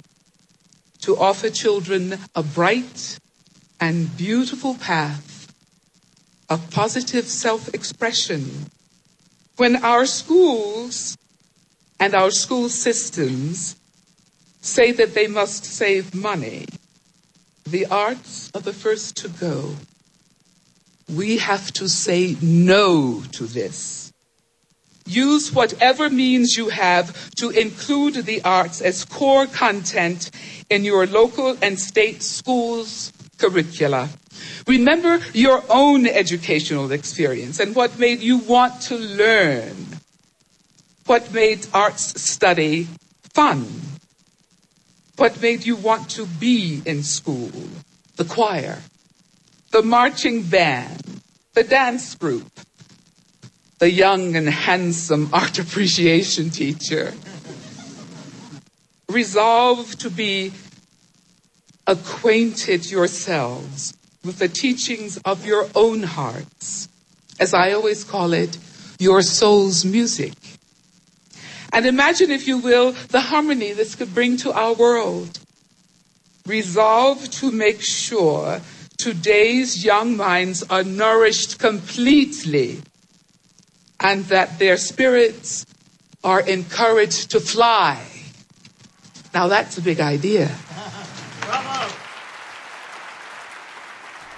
[1.03, 3.19] to offer children a bright
[3.81, 5.53] and beautiful path
[6.49, 8.67] of positive self expression.
[9.57, 11.17] When our schools
[12.01, 13.77] and our school systems
[14.61, 16.67] say that they must save money,
[17.65, 19.77] the arts are the first to go.
[21.09, 24.02] We have to say no to this.
[25.07, 30.31] Use whatever means you have to include the arts as core content
[30.71, 34.09] in your local and state schools' curricula.
[34.67, 39.75] Remember your own educational experience and what made you want to learn.
[41.07, 42.87] What made arts study
[43.35, 43.67] fun.
[45.17, 47.51] What made you want to be in school.
[48.17, 48.79] The choir,
[49.71, 51.23] the marching band,
[51.55, 52.47] the dance group,
[53.83, 57.13] the young and handsome art appreciation teacher.
[59.09, 60.53] Resolve to be
[61.89, 63.93] acquainted yourselves
[64.25, 66.89] with the teachings of your own hearts,
[67.41, 68.57] as I always call it,
[69.01, 70.35] your soul's music.
[71.73, 75.41] And imagine, if you will, the harmony this could bring to our world.
[76.47, 78.61] Resolve to make sure
[78.97, 82.81] today's young minds are nourished completely
[84.03, 85.65] and that their spirits
[86.25, 88.05] are encouraged to fly.
[89.33, 90.51] Now that's a big idea.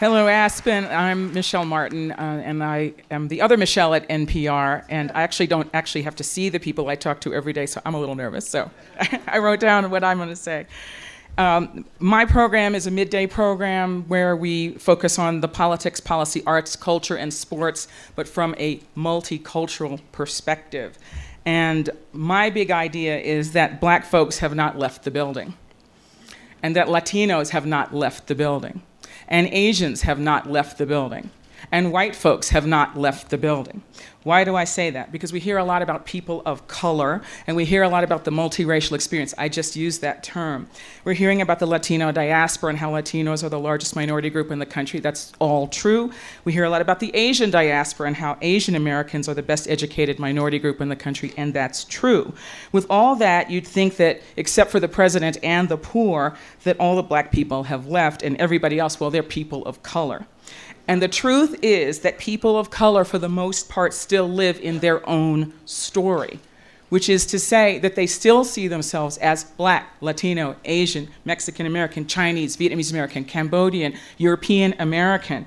[0.01, 0.85] Hello, Aspen.
[0.87, 4.85] I'm Michel Martin, uh, and I am the other Michelle at NPR.
[4.89, 7.65] And I actually don't actually have to see the people I talk to every day,
[7.65, 8.47] so I'm a little nervous.
[8.47, 8.71] So
[9.27, 10.67] I wrote down what I'm going to say.
[11.37, 16.77] Um, my program is a midday program where we focus on the politics, policy, arts,
[16.77, 20.97] culture, and sports, but from a multicultural perspective.
[21.45, 25.55] And my big idea is that black folks have not left the building,
[26.63, 28.83] and that Latinos have not left the building,
[29.27, 31.31] and Asians have not left the building,
[31.73, 33.83] and white folks have not left the building.
[34.25, 35.13] Why do I say that?
[35.13, 38.25] Because we hear a lot about people of color and we hear a lot about
[38.25, 39.35] the multiracial experience.
[39.37, 40.67] I just used that term.
[41.05, 44.59] We're hearing about the Latino diaspora and how Latinos are the largest minority group in
[44.59, 44.99] the country.
[44.99, 46.11] That's all true.
[46.45, 49.69] We hear a lot about the Asian diaspora and how Asian Americans are the best
[49.69, 52.33] educated minority group in the country, and that's true.
[52.73, 56.97] With all that, you'd think that, except for the president and the poor, that all
[56.97, 60.27] the black people have left and everybody else, well, they're people of color.
[60.87, 64.81] And the truth is that people of color, for the most part, still live in
[64.81, 66.41] their own story,
[66.91, 72.07] which is to say that they still see themselves as black, Latino, Asian, Mexican American,
[72.07, 75.47] Chinese, Vietnamese American, Cambodian, European American.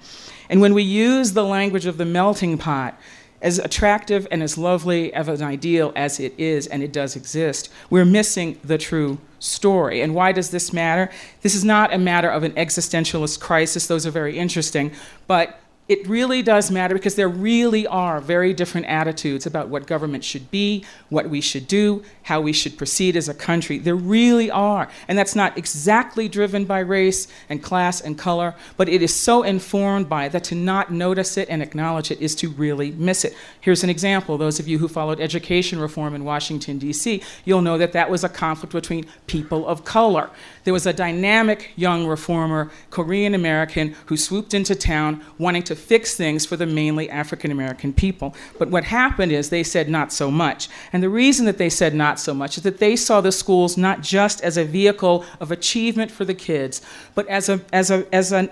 [0.50, 3.00] And when we use the language of the melting pot,
[3.42, 7.70] as attractive and as lovely of an ideal as it is, and it does exist,
[7.90, 10.02] we're missing the true story.
[10.02, 11.12] And why does this matter?
[11.42, 14.92] This is not a matter of an existentialist crisis, those are very interesting,
[15.28, 20.24] but it really does matter because there really are very different attitudes about what government
[20.24, 23.78] should be, what we should do, how we should proceed as a country.
[23.78, 24.90] There really are.
[25.08, 29.44] And that's not exactly driven by race and class and color, but it is so
[29.44, 33.24] informed by it that to not notice it and acknowledge it is to really miss
[33.24, 33.34] it.
[33.62, 34.38] Here's an example.
[34.38, 38.26] Those of you who followed education reform in Washington, D.C., you'll know that that was
[38.26, 40.30] a conflict between people of color.
[40.66, 46.16] There was a dynamic young reformer, Korean American, who swooped into town wanting to fix
[46.16, 48.36] things for the mainly African American people.
[48.60, 50.68] But what happened is they said not so much.
[50.92, 53.78] And the reason that they said not so much is that they saw the schools
[53.78, 56.82] not just as a vehicle of achievement for the kids,
[57.16, 58.50] but as a, as a, as a,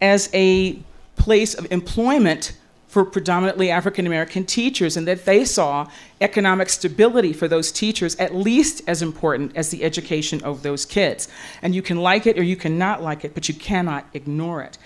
[0.00, 0.78] as a
[1.16, 2.56] place of employment
[2.88, 5.88] for predominantly African American teachers, and that they saw
[6.22, 11.28] economic stability for those teachers at least as important as the education of those kids.
[11.60, 14.78] And you can like it or you cannot like it, but you cannot ignore it.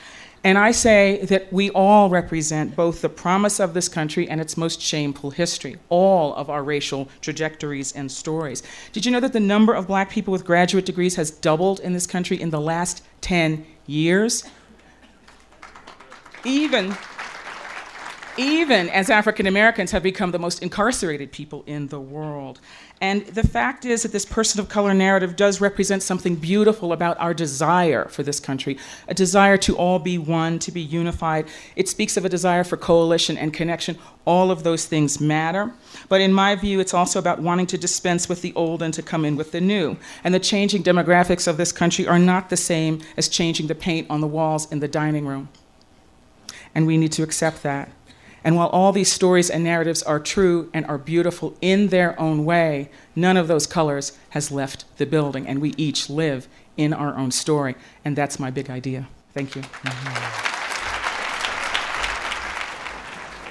[0.45, 4.57] And I say that we all represent both the promise of this country and its
[4.57, 8.63] most shameful history, all of our racial trajectories and stories.
[8.93, 11.93] Did you know that the number of black people with graduate degrees has doubled in
[11.93, 14.43] this country in the last 10 years?
[16.45, 16.97] Even
[18.37, 22.61] even as African Americans have become the most incarcerated people in the world.
[23.01, 27.19] And the fact is that this person of color narrative does represent something beautiful about
[27.21, 28.79] our desire for this country,
[29.09, 31.47] a desire to all be one, to be unified.
[31.77, 33.99] It speaks of a desire for coalition and connection.
[34.25, 35.73] All of those things matter.
[36.09, 39.03] But in my view, it's also about wanting to dispense with the old and to
[39.03, 39.97] come in with the new.
[40.25, 44.09] And the changing demographics of this country are not the same as changing the paint
[44.09, 45.49] on the walls in the dining room.
[46.75, 47.91] And we need to accept that.
[48.45, 52.45] And while all these stories and narratives are true and are beautiful in their own
[52.45, 55.47] way, none of those colors has left the building.
[55.47, 57.77] And we each live in our own story.
[58.05, 59.09] And that's my big idea.
[59.33, 59.63] Thank you.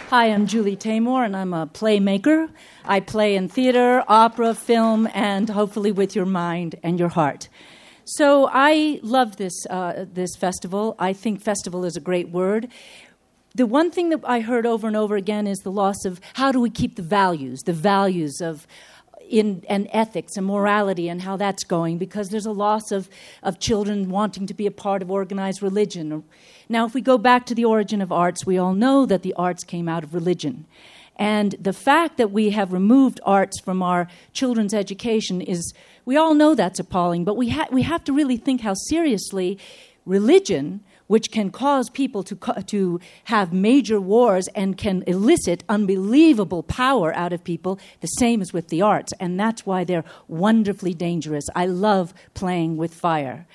[0.10, 2.50] Hi, I'm Julie Taymor, and I'm a playmaker.
[2.84, 7.48] I play in theater, opera, film, and hopefully with your mind and your heart.
[8.04, 10.98] So I love this, uh, this festival.
[11.00, 12.68] I think festival is a great word
[13.54, 16.52] the one thing that I heard over and over again is the loss of how
[16.52, 18.66] do we keep the values, the values of
[19.32, 23.10] in and ethics and morality and how that's going because there's a loss of,
[23.42, 26.24] of children wanting to be a part of organized religion.
[26.70, 29.34] Now, if we go back to the origin of arts, we all know that the
[29.34, 30.66] arts came out of religion.
[31.16, 35.74] And the fact that we have removed arts from our children's education is,
[36.04, 39.60] we all know that's appalling, but we, ha- we have to really think how seriously
[40.06, 40.82] religion
[41.12, 47.34] which can cause people to, to have major wars and can elicit unbelievable power out
[47.34, 49.12] of people, the same as with the arts.
[49.20, 51.44] And that's why they're wonderfully dangerous.
[51.54, 53.46] I love playing with fire.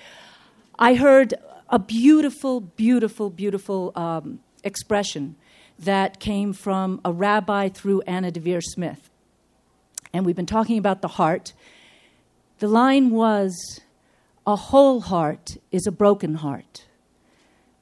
[0.79, 1.33] I heard
[1.71, 5.35] a beautiful, beautiful, beautiful um, expression
[5.79, 9.09] that came from a rabbi through Anna Deavere Smith.
[10.13, 11.55] And we've been talking about the heart.
[12.59, 13.81] The line was,
[14.47, 16.86] A whole heart is a broken heart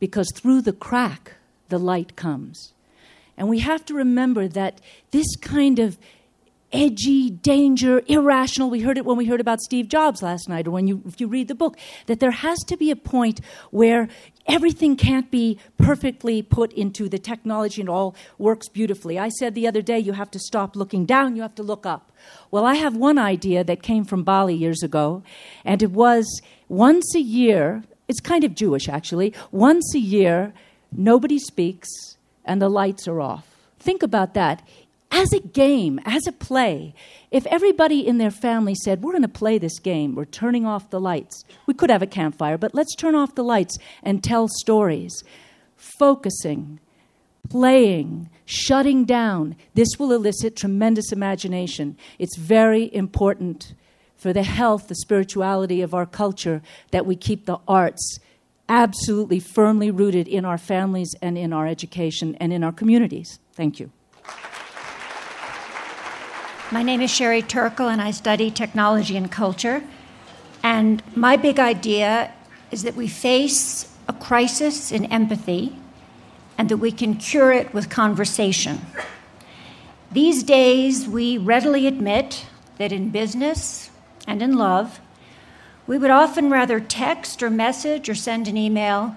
[0.05, 1.33] because through the crack,
[1.71, 2.75] the light comes.
[3.39, 4.83] And we have to remember that
[5.13, 5.97] this kind of
[6.75, 8.69] edgy, danger, irrational.
[8.69, 11.23] We heard it when we heard about Steve Jobs last night, or when you, if
[11.23, 13.41] you read the book, that there has to be a point
[13.71, 14.09] where
[14.47, 19.19] everything can't be perfectly put into the technology and all works beautifully.
[19.19, 21.87] I said the other day, you have to stop looking down, you have to look
[21.87, 22.13] up.
[22.51, 25.23] Well, I have one idea that came from Bali years ago,
[25.65, 29.35] and it was once a year, it's kind of Jewish, actually.
[29.51, 30.53] Once a year,
[30.93, 31.89] nobody speaks
[32.45, 33.47] and the lights are off.
[33.79, 34.67] Think about that.
[35.11, 36.95] As a game, as a play,
[37.31, 40.91] if everybody in their family said, We're going to play this game, we're turning off
[40.91, 41.45] the lights.
[41.67, 45.23] We could have a campfire, but let's turn off the lights and tell stories.
[45.77, 46.81] Focusing,
[47.49, 51.97] playing, shutting down, this will elicit tremendous imagination.
[52.19, 53.75] It's very important
[54.17, 58.19] for the health, the spirituality of our culture, that we keep the arts
[58.69, 63.39] absolutely firmly rooted in our families and in our education and in our communities.
[63.53, 63.91] Thank you.
[66.71, 69.85] My name is Sherry Turkle, and I study technology and culture.
[70.63, 72.33] And my big idea
[72.71, 75.77] is that we face a crisis in empathy
[76.57, 78.81] and that we can cure it with conversation.
[80.11, 82.47] These days, we readily admit
[82.79, 83.91] that in business,
[84.27, 85.01] and in love,
[85.87, 89.17] we would often rather text or message or send an email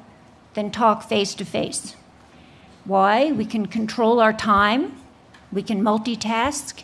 [0.54, 1.96] than talk face to face.
[2.84, 3.32] Why?
[3.32, 4.98] We can control our time,
[5.52, 6.84] we can multitask,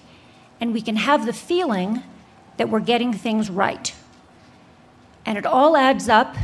[0.61, 2.03] and we can have the feeling
[2.57, 3.93] that we're getting things right.
[5.26, 6.36] And it all adds up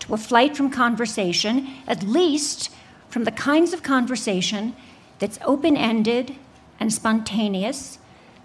[0.00, 2.70] to a flight from conversation, at least
[3.08, 4.74] from the kinds of conversation
[5.18, 6.34] that's open ended
[6.80, 7.98] and spontaneous,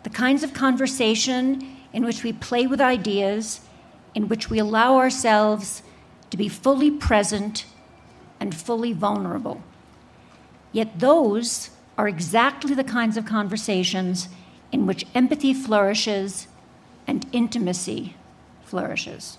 [0.04, 3.62] the kinds of conversation in which we play with ideas,
[4.14, 5.84] in which we allow ourselves
[6.30, 7.66] to be fully present
[8.40, 9.62] and fully vulnerable.
[10.72, 14.30] Yet those are exactly the kinds of conversations
[14.72, 16.48] in which empathy flourishes
[17.08, 18.16] and intimacy
[18.64, 19.38] flourishes.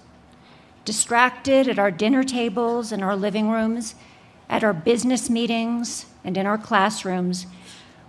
[0.84, 3.94] Distracted at our dinner tables and our living rooms,
[4.48, 7.46] at our business meetings, and in our classrooms,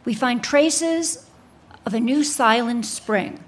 [0.06, 1.26] we find traces
[1.86, 3.44] of a new silent spring,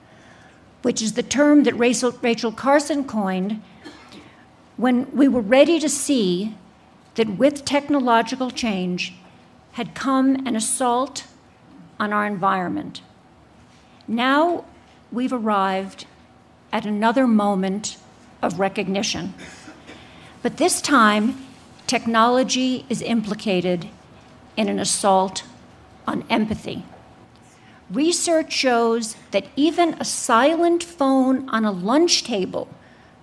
[0.82, 3.62] which is the term that Rachel, Carson coined
[4.78, 6.56] when we were ready to see
[7.16, 9.14] that with technological change
[9.74, 11.26] had come an assault
[12.00, 13.02] on our environment.
[14.08, 14.66] Now
[15.12, 16.06] we've arrived
[16.72, 17.98] at another moment
[18.42, 19.34] of recognition.
[20.42, 21.46] But this time,
[21.86, 23.88] technology is implicated
[24.58, 25.44] in an assault
[26.08, 26.84] on empathy.
[27.92, 32.70] Research shows that even a silent phone on a lunch table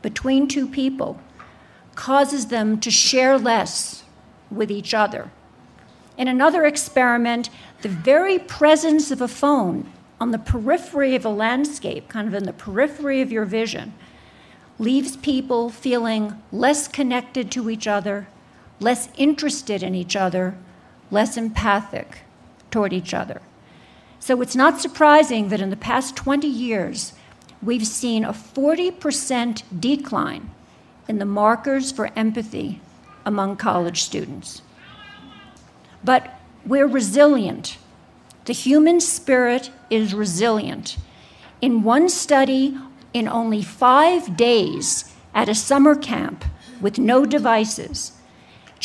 [0.03, 1.19] between two people
[1.95, 4.05] causes them to share less
[4.51, 5.31] with each other.
[6.19, 7.49] In another experiment,
[7.81, 9.91] the very presence of a phone
[10.21, 13.95] on the periphery of a landscape, kind of in the periphery of your vision,
[14.79, 18.29] leaves people feeling less connected to each other,
[18.81, 20.59] less interested in each other,
[21.11, 22.19] less empathic
[22.71, 23.41] toward each other.
[24.21, 27.13] So it's not surprising that in the past 20 years,
[27.63, 30.51] we've seen a 40% decline
[31.09, 32.81] in the markers for empathy
[33.25, 34.63] among college students.
[36.05, 37.79] But we're resilient.
[38.45, 40.97] The human spirit is resilient.
[41.61, 42.77] In one study,
[43.13, 46.45] in only five days at a summer camp
[46.81, 48.13] with no devices,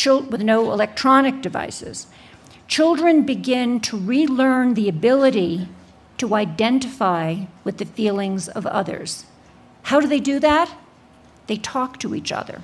[0.05, 2.07] with no electronic devices,
[2.67, 5.67] children begin to relearn the ability
[6.17, 9.25] to identify with the feelings of others.
[9.83, 10.73] How do they do that?
[11.47, 12.61] They talk to each other.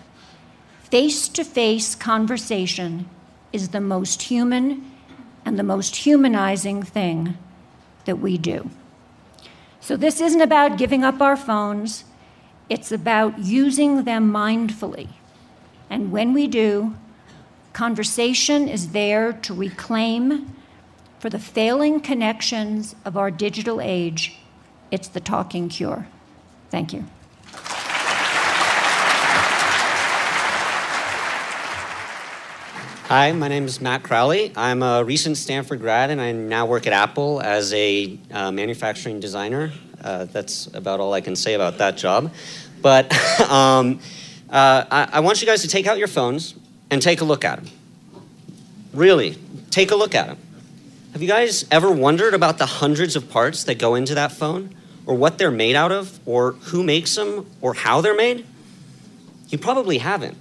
[0.84, 3.10] Face to face conversation
[3.52, 4.92] is the most human
[5.46, 7.38] and the most humanizing thing
[8.06, 8.70] that we do.
[9.82, 12.04] So, this isn't about giving up our phones,
[12.70, 15.10] it's about using them mindfully.
[15.90, 16.96] And when we do,
[17.80, 20.54] conversation is there to reclaim
[21.18, 24.36] for the failing connections of our digital age.
[24.92, 26.06] It's the talking cure.
[26.70, 27.06] Thank you.
[33.08, 34.52] Hi, my name is Matt Crowley.
[34.58, 39.22] I'm a recent Stanford grad, and I now work at Apple as a uh, manufacturing
[39.22, 39.72] designer.
[40.04, 42.34] Uh, that's about all I can say about that job.
[42.82, 43.10] But
[43.50, 44.02] um,
[44.50, 46.56] uh, I, I, want you guys to take out your phones
[46.90, 47.74] and take a look at them.
[48.94, 49.38] Really,
[49.70, 50.38] take a look at them.
[51.14, 54.76] Have you guys ever wondered about the hundreds of parts that go into that phone,
[55.06, 58.46] or what they're made out of, or who makes them, or how they're made?
[59.50, 60.38] You probably haven't.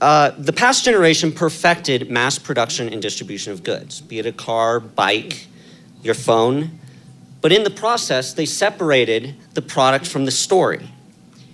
[0.00, 4.80] Uh, the past generation perfected mass production and distribution of goods, be it a car,
[4.80, 5.46] bike,
[6.02, 6.78] your phone.
[7.42, 10.90] But in the process, they separated the product from the story.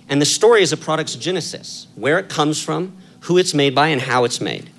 [0.09, 2.97] And the story is a product's genesis, where it comes from,
[3.27, 4.69] who it's made by, and how it's made.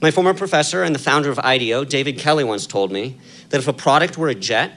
[0.00, 3.18] My former professor and the founder of IDEO, David Kelley, once told me
[3.50, 4.72] that if a product were a jet,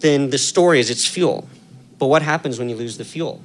[0.00, 1.48] then the story is its fuel.
[1.98, 3.42] But what happens when you lose the fuel?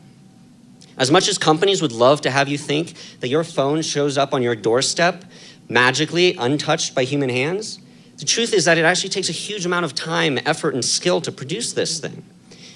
[0.98, 4.34] As much as companies would love to have you think that your phone shows up
[4.34, 5.24] on your doorstep
[5.70, 7.80] magically, untouched by human hands,
[8.18, 11.22] the truth is that it actually takes a huge amount of time, effort, and skill
[11.22, 12.24] to produce this thing.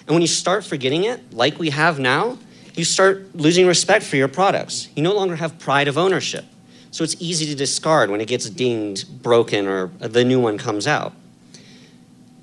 [0.07, 2.37] And when you start forgetting it, like we have now,
[2.80, 4.88] you start losing respect for your products.
[4.95, 6.45] You no longer have pride of ownership.
[6.91, 10.88] So it's easy to discard when it gets dinged, broken, or the new one comes
[10.88, 11.13] out.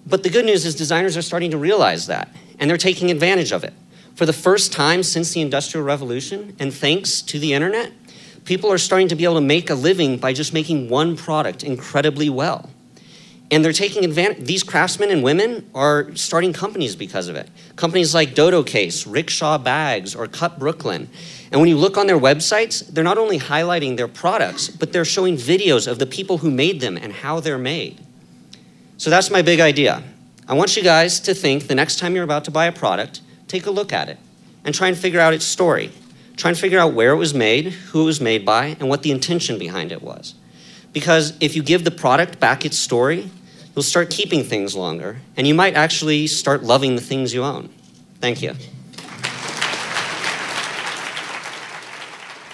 [0.06, 2.28] But the good news is designers are starting to realize that,
[2.60, 3.72] and they're taking advantage of it.
[4.14, 7.90] For the first time since the Industrial Revolution, and thanks to the internet,
[8.44, 11.64] people are starting to be able to make a living by just making one product
[11.64, 12.70] incredibly well.
[13.50, 17.48] And they're taking advantage, these craftsmen and women are starting companies because of it.
[17.76, 21.08] Companies like Dodo Case, Rickshaw Bags, or Cut Brooklyn.
[21.52, 25.04] And when you look on their websites, they're not only highlighting their products, but they're
[25.04, 28.00] showing videos of the people who made them and how they're made.
[28.96, 30.02] So that's my big idea.
[30.48, 33.20] I want you guys to think the next time you're about to buy a product,
[33.46, 34.18] take a look at it
[34.64, 35.92] and try and figure out its story.
[36.36, 39.02] Try and figure out where it was made, who it was made by, and what
[39.02, 40.34] the intention behind it was.
[40.96, 43.30] Because if you give the product back its story,
[43.74, 47.68] you'll start keeping things longer, and you might actually start loving the things you own.
[48.22, 48.54] Thank you.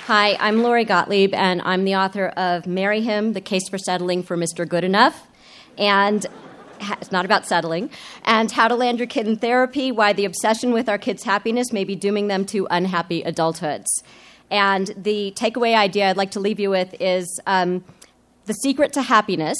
[0.06, 4.24] Hi, I'm Lori Gottlieb, and I'm the author of Marry Him The Case for Settling
[4.24, 4.68] for Mr.
[4.68, 5.24] Good Enough.
[5.78, 6.26] And
[6.80, 7.90] it's not about settling,
[8.24, 11.72] and how to land your kid in therapy, why the obsession with our kids' happiness
[11.72, 13.86] may be dooming them to unhappy adulthoods.
[14.50, 17.84] And the takeaway idea I'd like to leave you with is um,
[18.46, 19.58] the secret to happiness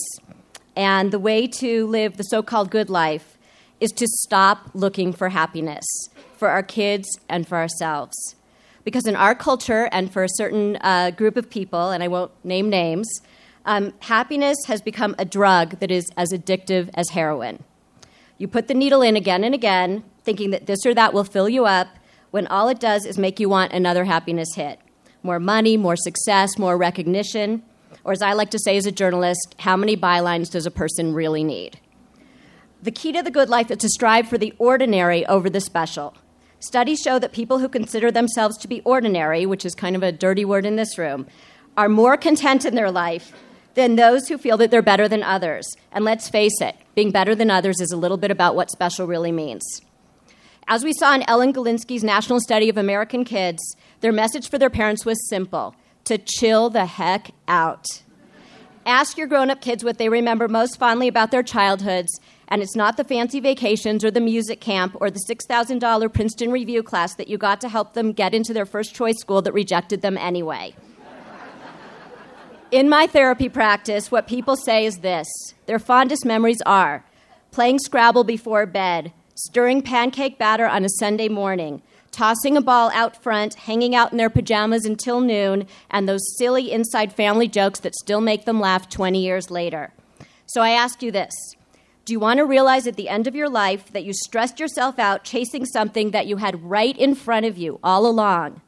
[0.74, 3.38] and the way to live the so called good life
[3.80, 5.84] is to stop looking for happiness
[6.36, 8.16] for our kids and for ourselves.
[8.84, 12.32] Because in our culture and for a certain uh, group of people, and I won't
[12.44, 13.08] name names,
[13.64, 17.62] um, happiness has become a drug that is as addictive as heroin.
[18.38, 21.48] You put the needle in again and again, thinking that this or that will fill
[21.48, 21.88] you up,
[22.32, 24.80] when all it does is make you want another happiness hit
[25.24, 27.62] more money, more success, more recognition.
[28.04, 31.14] Or, as I like to say as a journalist, how many bylines does a person
[31.14, 31.78] really need?
[32.82, 36.14] The key to the good life is to strive for the ordinary over the special.
[36.58, 40.10] Studies show that people who consider themselves to be ordinary, which is kind of a
[40.10, 41.26] dirty word in this room,
[41.76, 43.32] are more content in their life
[43.74, 45.66] than those who feel that they're better than others.
[45.92, 49.06] And let's face it, being better than others is a little bit about what special
[49.06, 49.62] really means.
[50.68, 54.70] As we saw in Ellen Galinsky's National Study of American Kids, their message for their
[54.70, 55.74] parents was simple
[56.04, 57.86] to chill the heck out.
[58.84, 62.74] Ask your grown up kids what they remember most fondly about their childhoods, and it's
[62.74, 67.28] not the fancy vacations or the music camp or the $6,000 Princeton review class that
[67.28, 70.74] you got to help them get into their first choice school that rejected them anyway.
[72.72, 75.28] In my therapy practice, what people say is this
[75.66, 77.04] their fondest memories are
[77.50, 81.82] playing Scrabble before bed, stirring pancake batter on a Sunday morning,
[82.12, 86.70] tossing a ball out front, hanging out in their pajamas until noon, and those silly
[86.70, 89.92] inside family jokes that still make them laugh 20 years later.
[90.46, 91.32] So I ask you this
[92.04, 94.98] Do you want to realize at the end of your life that you stressed yourself
[94.98, 98.60] out chasing something that you had right in front of you all along?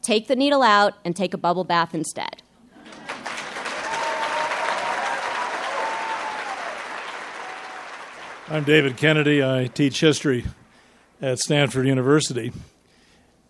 [0.00, 2.42] Take the needle out and take a bubble bath instead.
[8.50, 9.44] I'm David Kennedy.
[9.44, 10.46] I teach history
[11.20, 12.50] at Stanford University.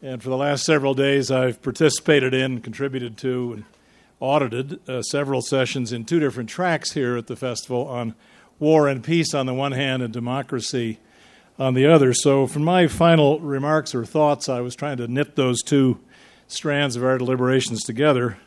[0.01, 3.65] And for the last several days, I've participated in, contributed to, and
[4.21, 8.15] audited uh, several sessions in two different tracks here at the festival on
[8.61, 11.01] war and peace on the one hand and democracy
[11.59, 12.15] on the other.
[12.15, 15.99] So, for my final remarks or thoughts, I was trying to knit those two
[16.47, 18.39] strands of our deliberations together.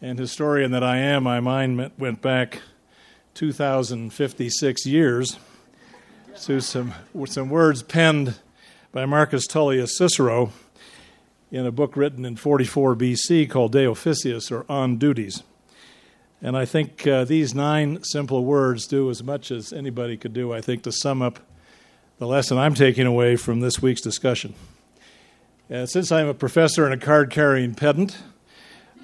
[0.00, 2.62] And historian that I am, my mind went back
[3.34, 5.38] 2,056 years
[6.44, 6.94] to some,
[7.26, 8.38] some words penned
[8.90, 10.50] by Marcus Tullius Cicero
[11.50, 15.42] in a book written in 44 BC called De Officiis, or On Duties.
[16.40, 20.52] And I think uh, these nine simple words do as much as anybody could do,
[20.52, 21.40] I think, to sum up
[22.18, 24.54] the lesson I'm taking away from this week's discussion.
[25.72, 28.16] Uh, since I'm a professor and a card carrying pedant,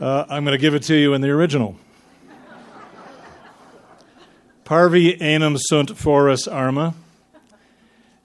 [0.00, 1.76] uh, I'm going to give it to you in the original.
[4.64, 6.94] Parvi enim sunt foris arma,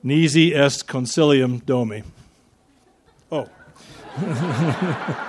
[0.04, 2.04] Nisi est consilium domi.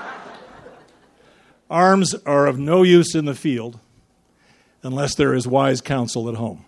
[1.71, 3.79] Arms are of no use in the field
[4.83, 6.65] unless there is wise counsel at home.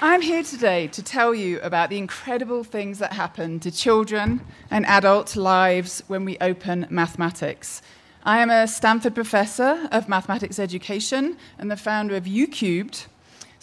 [0.00, 4.40] I'm here today to tell you about the incredible things that happen to children
[4.70, 7.82] and adult lives when we open mathematics.
[8.24, 13.06] I am a Stanford professor of mathematics education and the founder of youcubed.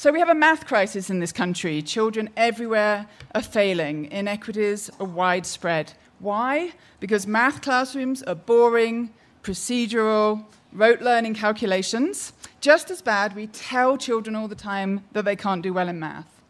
[0.04, 1.82] So we have a math crisis in this country.
[1.82, 4.12] Children everywhere are failing.
[4.12, 5.94] Inequities are widespread.
[6.20, 6.74] Why?
[7.00, 10.44] Because math classrooms are boring, procedural,
[10.74, 12.34] rote learning calculations.
[12.60, 16.02] Just as bad, we tell children all the time that they can't do well in
[16.02, 16.42] math.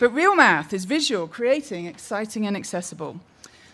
[0.00, 3.20] But real math is visual, creating, exciting, and accessible.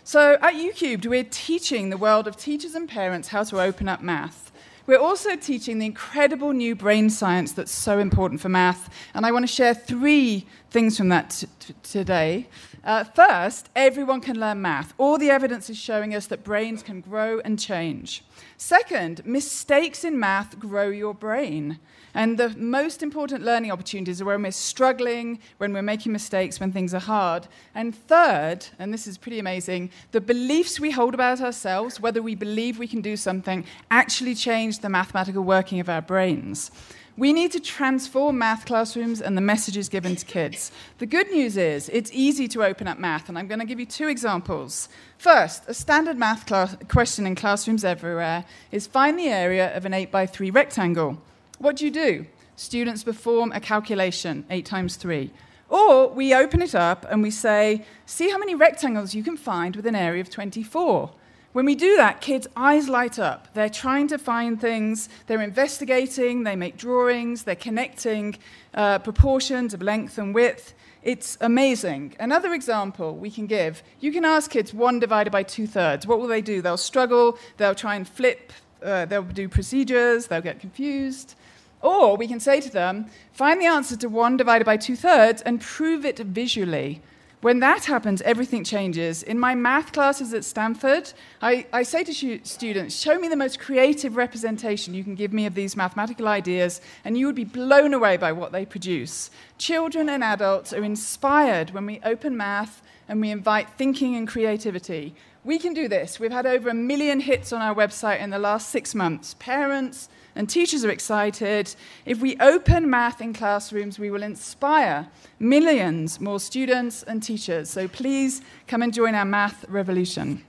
[0.03, 4.01] So at youcubed, we're teaching the world of teachers and parents how to open up
[4.01, 4.50] math.
[4.91, 9.31] We're also teaching the incredible new brain science that's so important for math, and I
[9.31, 12.49] want to share three things from that t- t- today.
[12.83, 14.93] Uh, first, everyone can learn math.
[14.97, 18.23] All the evidence is showing us that brains can grow and change.
[18.57, 21.79] Second, mistakes in math grow your brain.
[22.13, 26.71] And the most important learning opportunities are when we're struggling, when we're making mistakes, when
[26.71, 27.47] things are hard.
[27.73, 32.35] And third, and this is pretty amazing, the beliefs we hold about ourselves, whether we
[32.35, 36.71] believe we can do something, actually change the mathematical working of our brains.
[37.17, 40.71] We need to transform math classrooms and the messages given to kids.
[40.99, 43.81] The good news is it's easy to open up math, and I'm going to give
[43.81, 44.87] you two examples.
[45.17, 49.93] First, a standard math class- question in classrooms everywhere is find the area of an
[49.93, 51.21] 8 by 3 rectangle.
[51.59, 52.27] What do you do?
[52.55, 55.31] Students perform a calculation, 8 times 3.
[55.67, 59.75] Or we open it up and we say, see how many rectangles you can find
[59.75, 61.11] with an area of 24.
[61.53, 63.53] When we do that, kids' eyes light up.
[63.53, 68.37] They're trying to find things, they're investigating, they make drawings, they're connecting
[68.73, 70.73] uh, proportions of length and width.
[71.03, 72.15] It's amazing.
[72.21, 76.07] Another example we can give you can ask kids 1 divided by 2 thirds.
[76.07, 76.61] What will they do?
[76.61, 81.35] They'll struggle, they'll try and flip, uh, they'll do procedures, they'll get confused.
[81.81, 85.41] Or we can say to them, find the answer to 1 divided by 2 thirds
[85.41, 87.01] and prove it visually.
[87.41, 89.23] When that happens, everything changes.
[89.23, 91.11] In my math classes at Stanford,
[91.41, 95.47] I, I say to students, show me the most creative representation you can give me
[95.47, 99.31] of these mathematical ideas, and you would be blown away by what they produce.
[99.57, 105.15] Children and adults are inspired when we open math and we invite thinking and creativity.
[105.43, 106.19] We can do this.
[106.19, 109.35] We've had over a million hits on our website in the last six months.
[109.39, 111.75] Parents, and teachers are excited.
[112.05, 115.09] If we open math in classrooms, we will inspire
[115.39, 117.69] millions more students and teachers.
[117.69, 120.43] So please come and join our math revolution.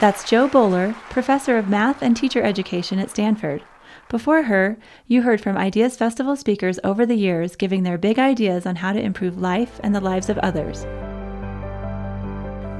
[0.00, 3.62] That's Jo Boaler, professor of math and teacher education at Stanford.
[4.08, 8.66] Before her, you heard from Ideas Festival speakers over the years giving their big ideas
[8.66, 10.84] on how to improve life and the lives of others.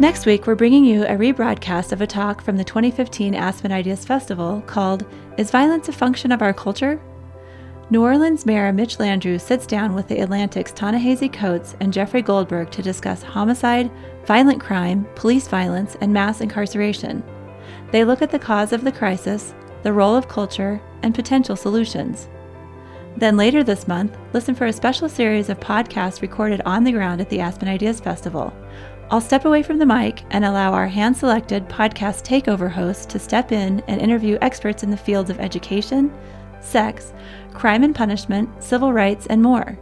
[0.00, 4.02] Next week, we're bringing you a rebroadcast of a talk from the 2015 Aspen Ideas
[4.02, 5.04] Festival called
[5.36, 6.98] Is Violence a Function of Our Culture?
[7.90, 12.70] New Orleans Mayor Mitch Landrieu sits down with the Atlantic's Ta-Nehisi Coates and Jeffrey Goldberg
[12.70, 13.90] to discuss homicide,
[14.24, 17.22] violent crime, police violence, and mass incarceration.
[17.92, 22.26] They look at the cause of the crisis, the role of culture, and potential solutions.
[23.18, 27.20] Then later this month, listen for a special series of podcasts recorded on the ground
[27.20, 28.50] at the Aspen Ideas Festival.
[29.10, 33.18] I'll step away from the mic and allow our hand selected podcast takeover host to
[33.18, 36.16] step in and interview experts in the fields of education,
[36.60, 37.12] sex,
[37.52, 39.76] crime and punishment, civil rights, and more.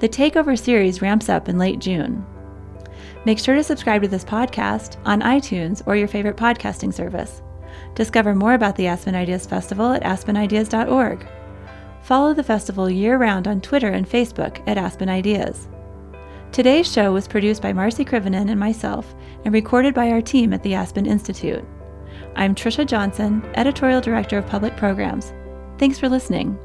[0.00, 2.26] The takeover series ramps up in late June.
[3.24, 7.40] Make sure to subscribe to this podcast on iTunes or your favorite podcasting service.
[7.94, 11.26] Discover more about the Aspen Ideas Festival at aspenideas.org.
[12.02, 15.68] Follow the festival year round on Twitter and Facebook at Aspen Ideas.
[16.54, 19.12] Today's show was produced by Marci Krivonen and myself
[19.44, 21.64] and recorded by our team at the Aspen Institute.
[22.36, 25.32] I'm Trisha Johnson, Editorial Director of Public Programs.
[25.78, 26.56] Thanks for listening.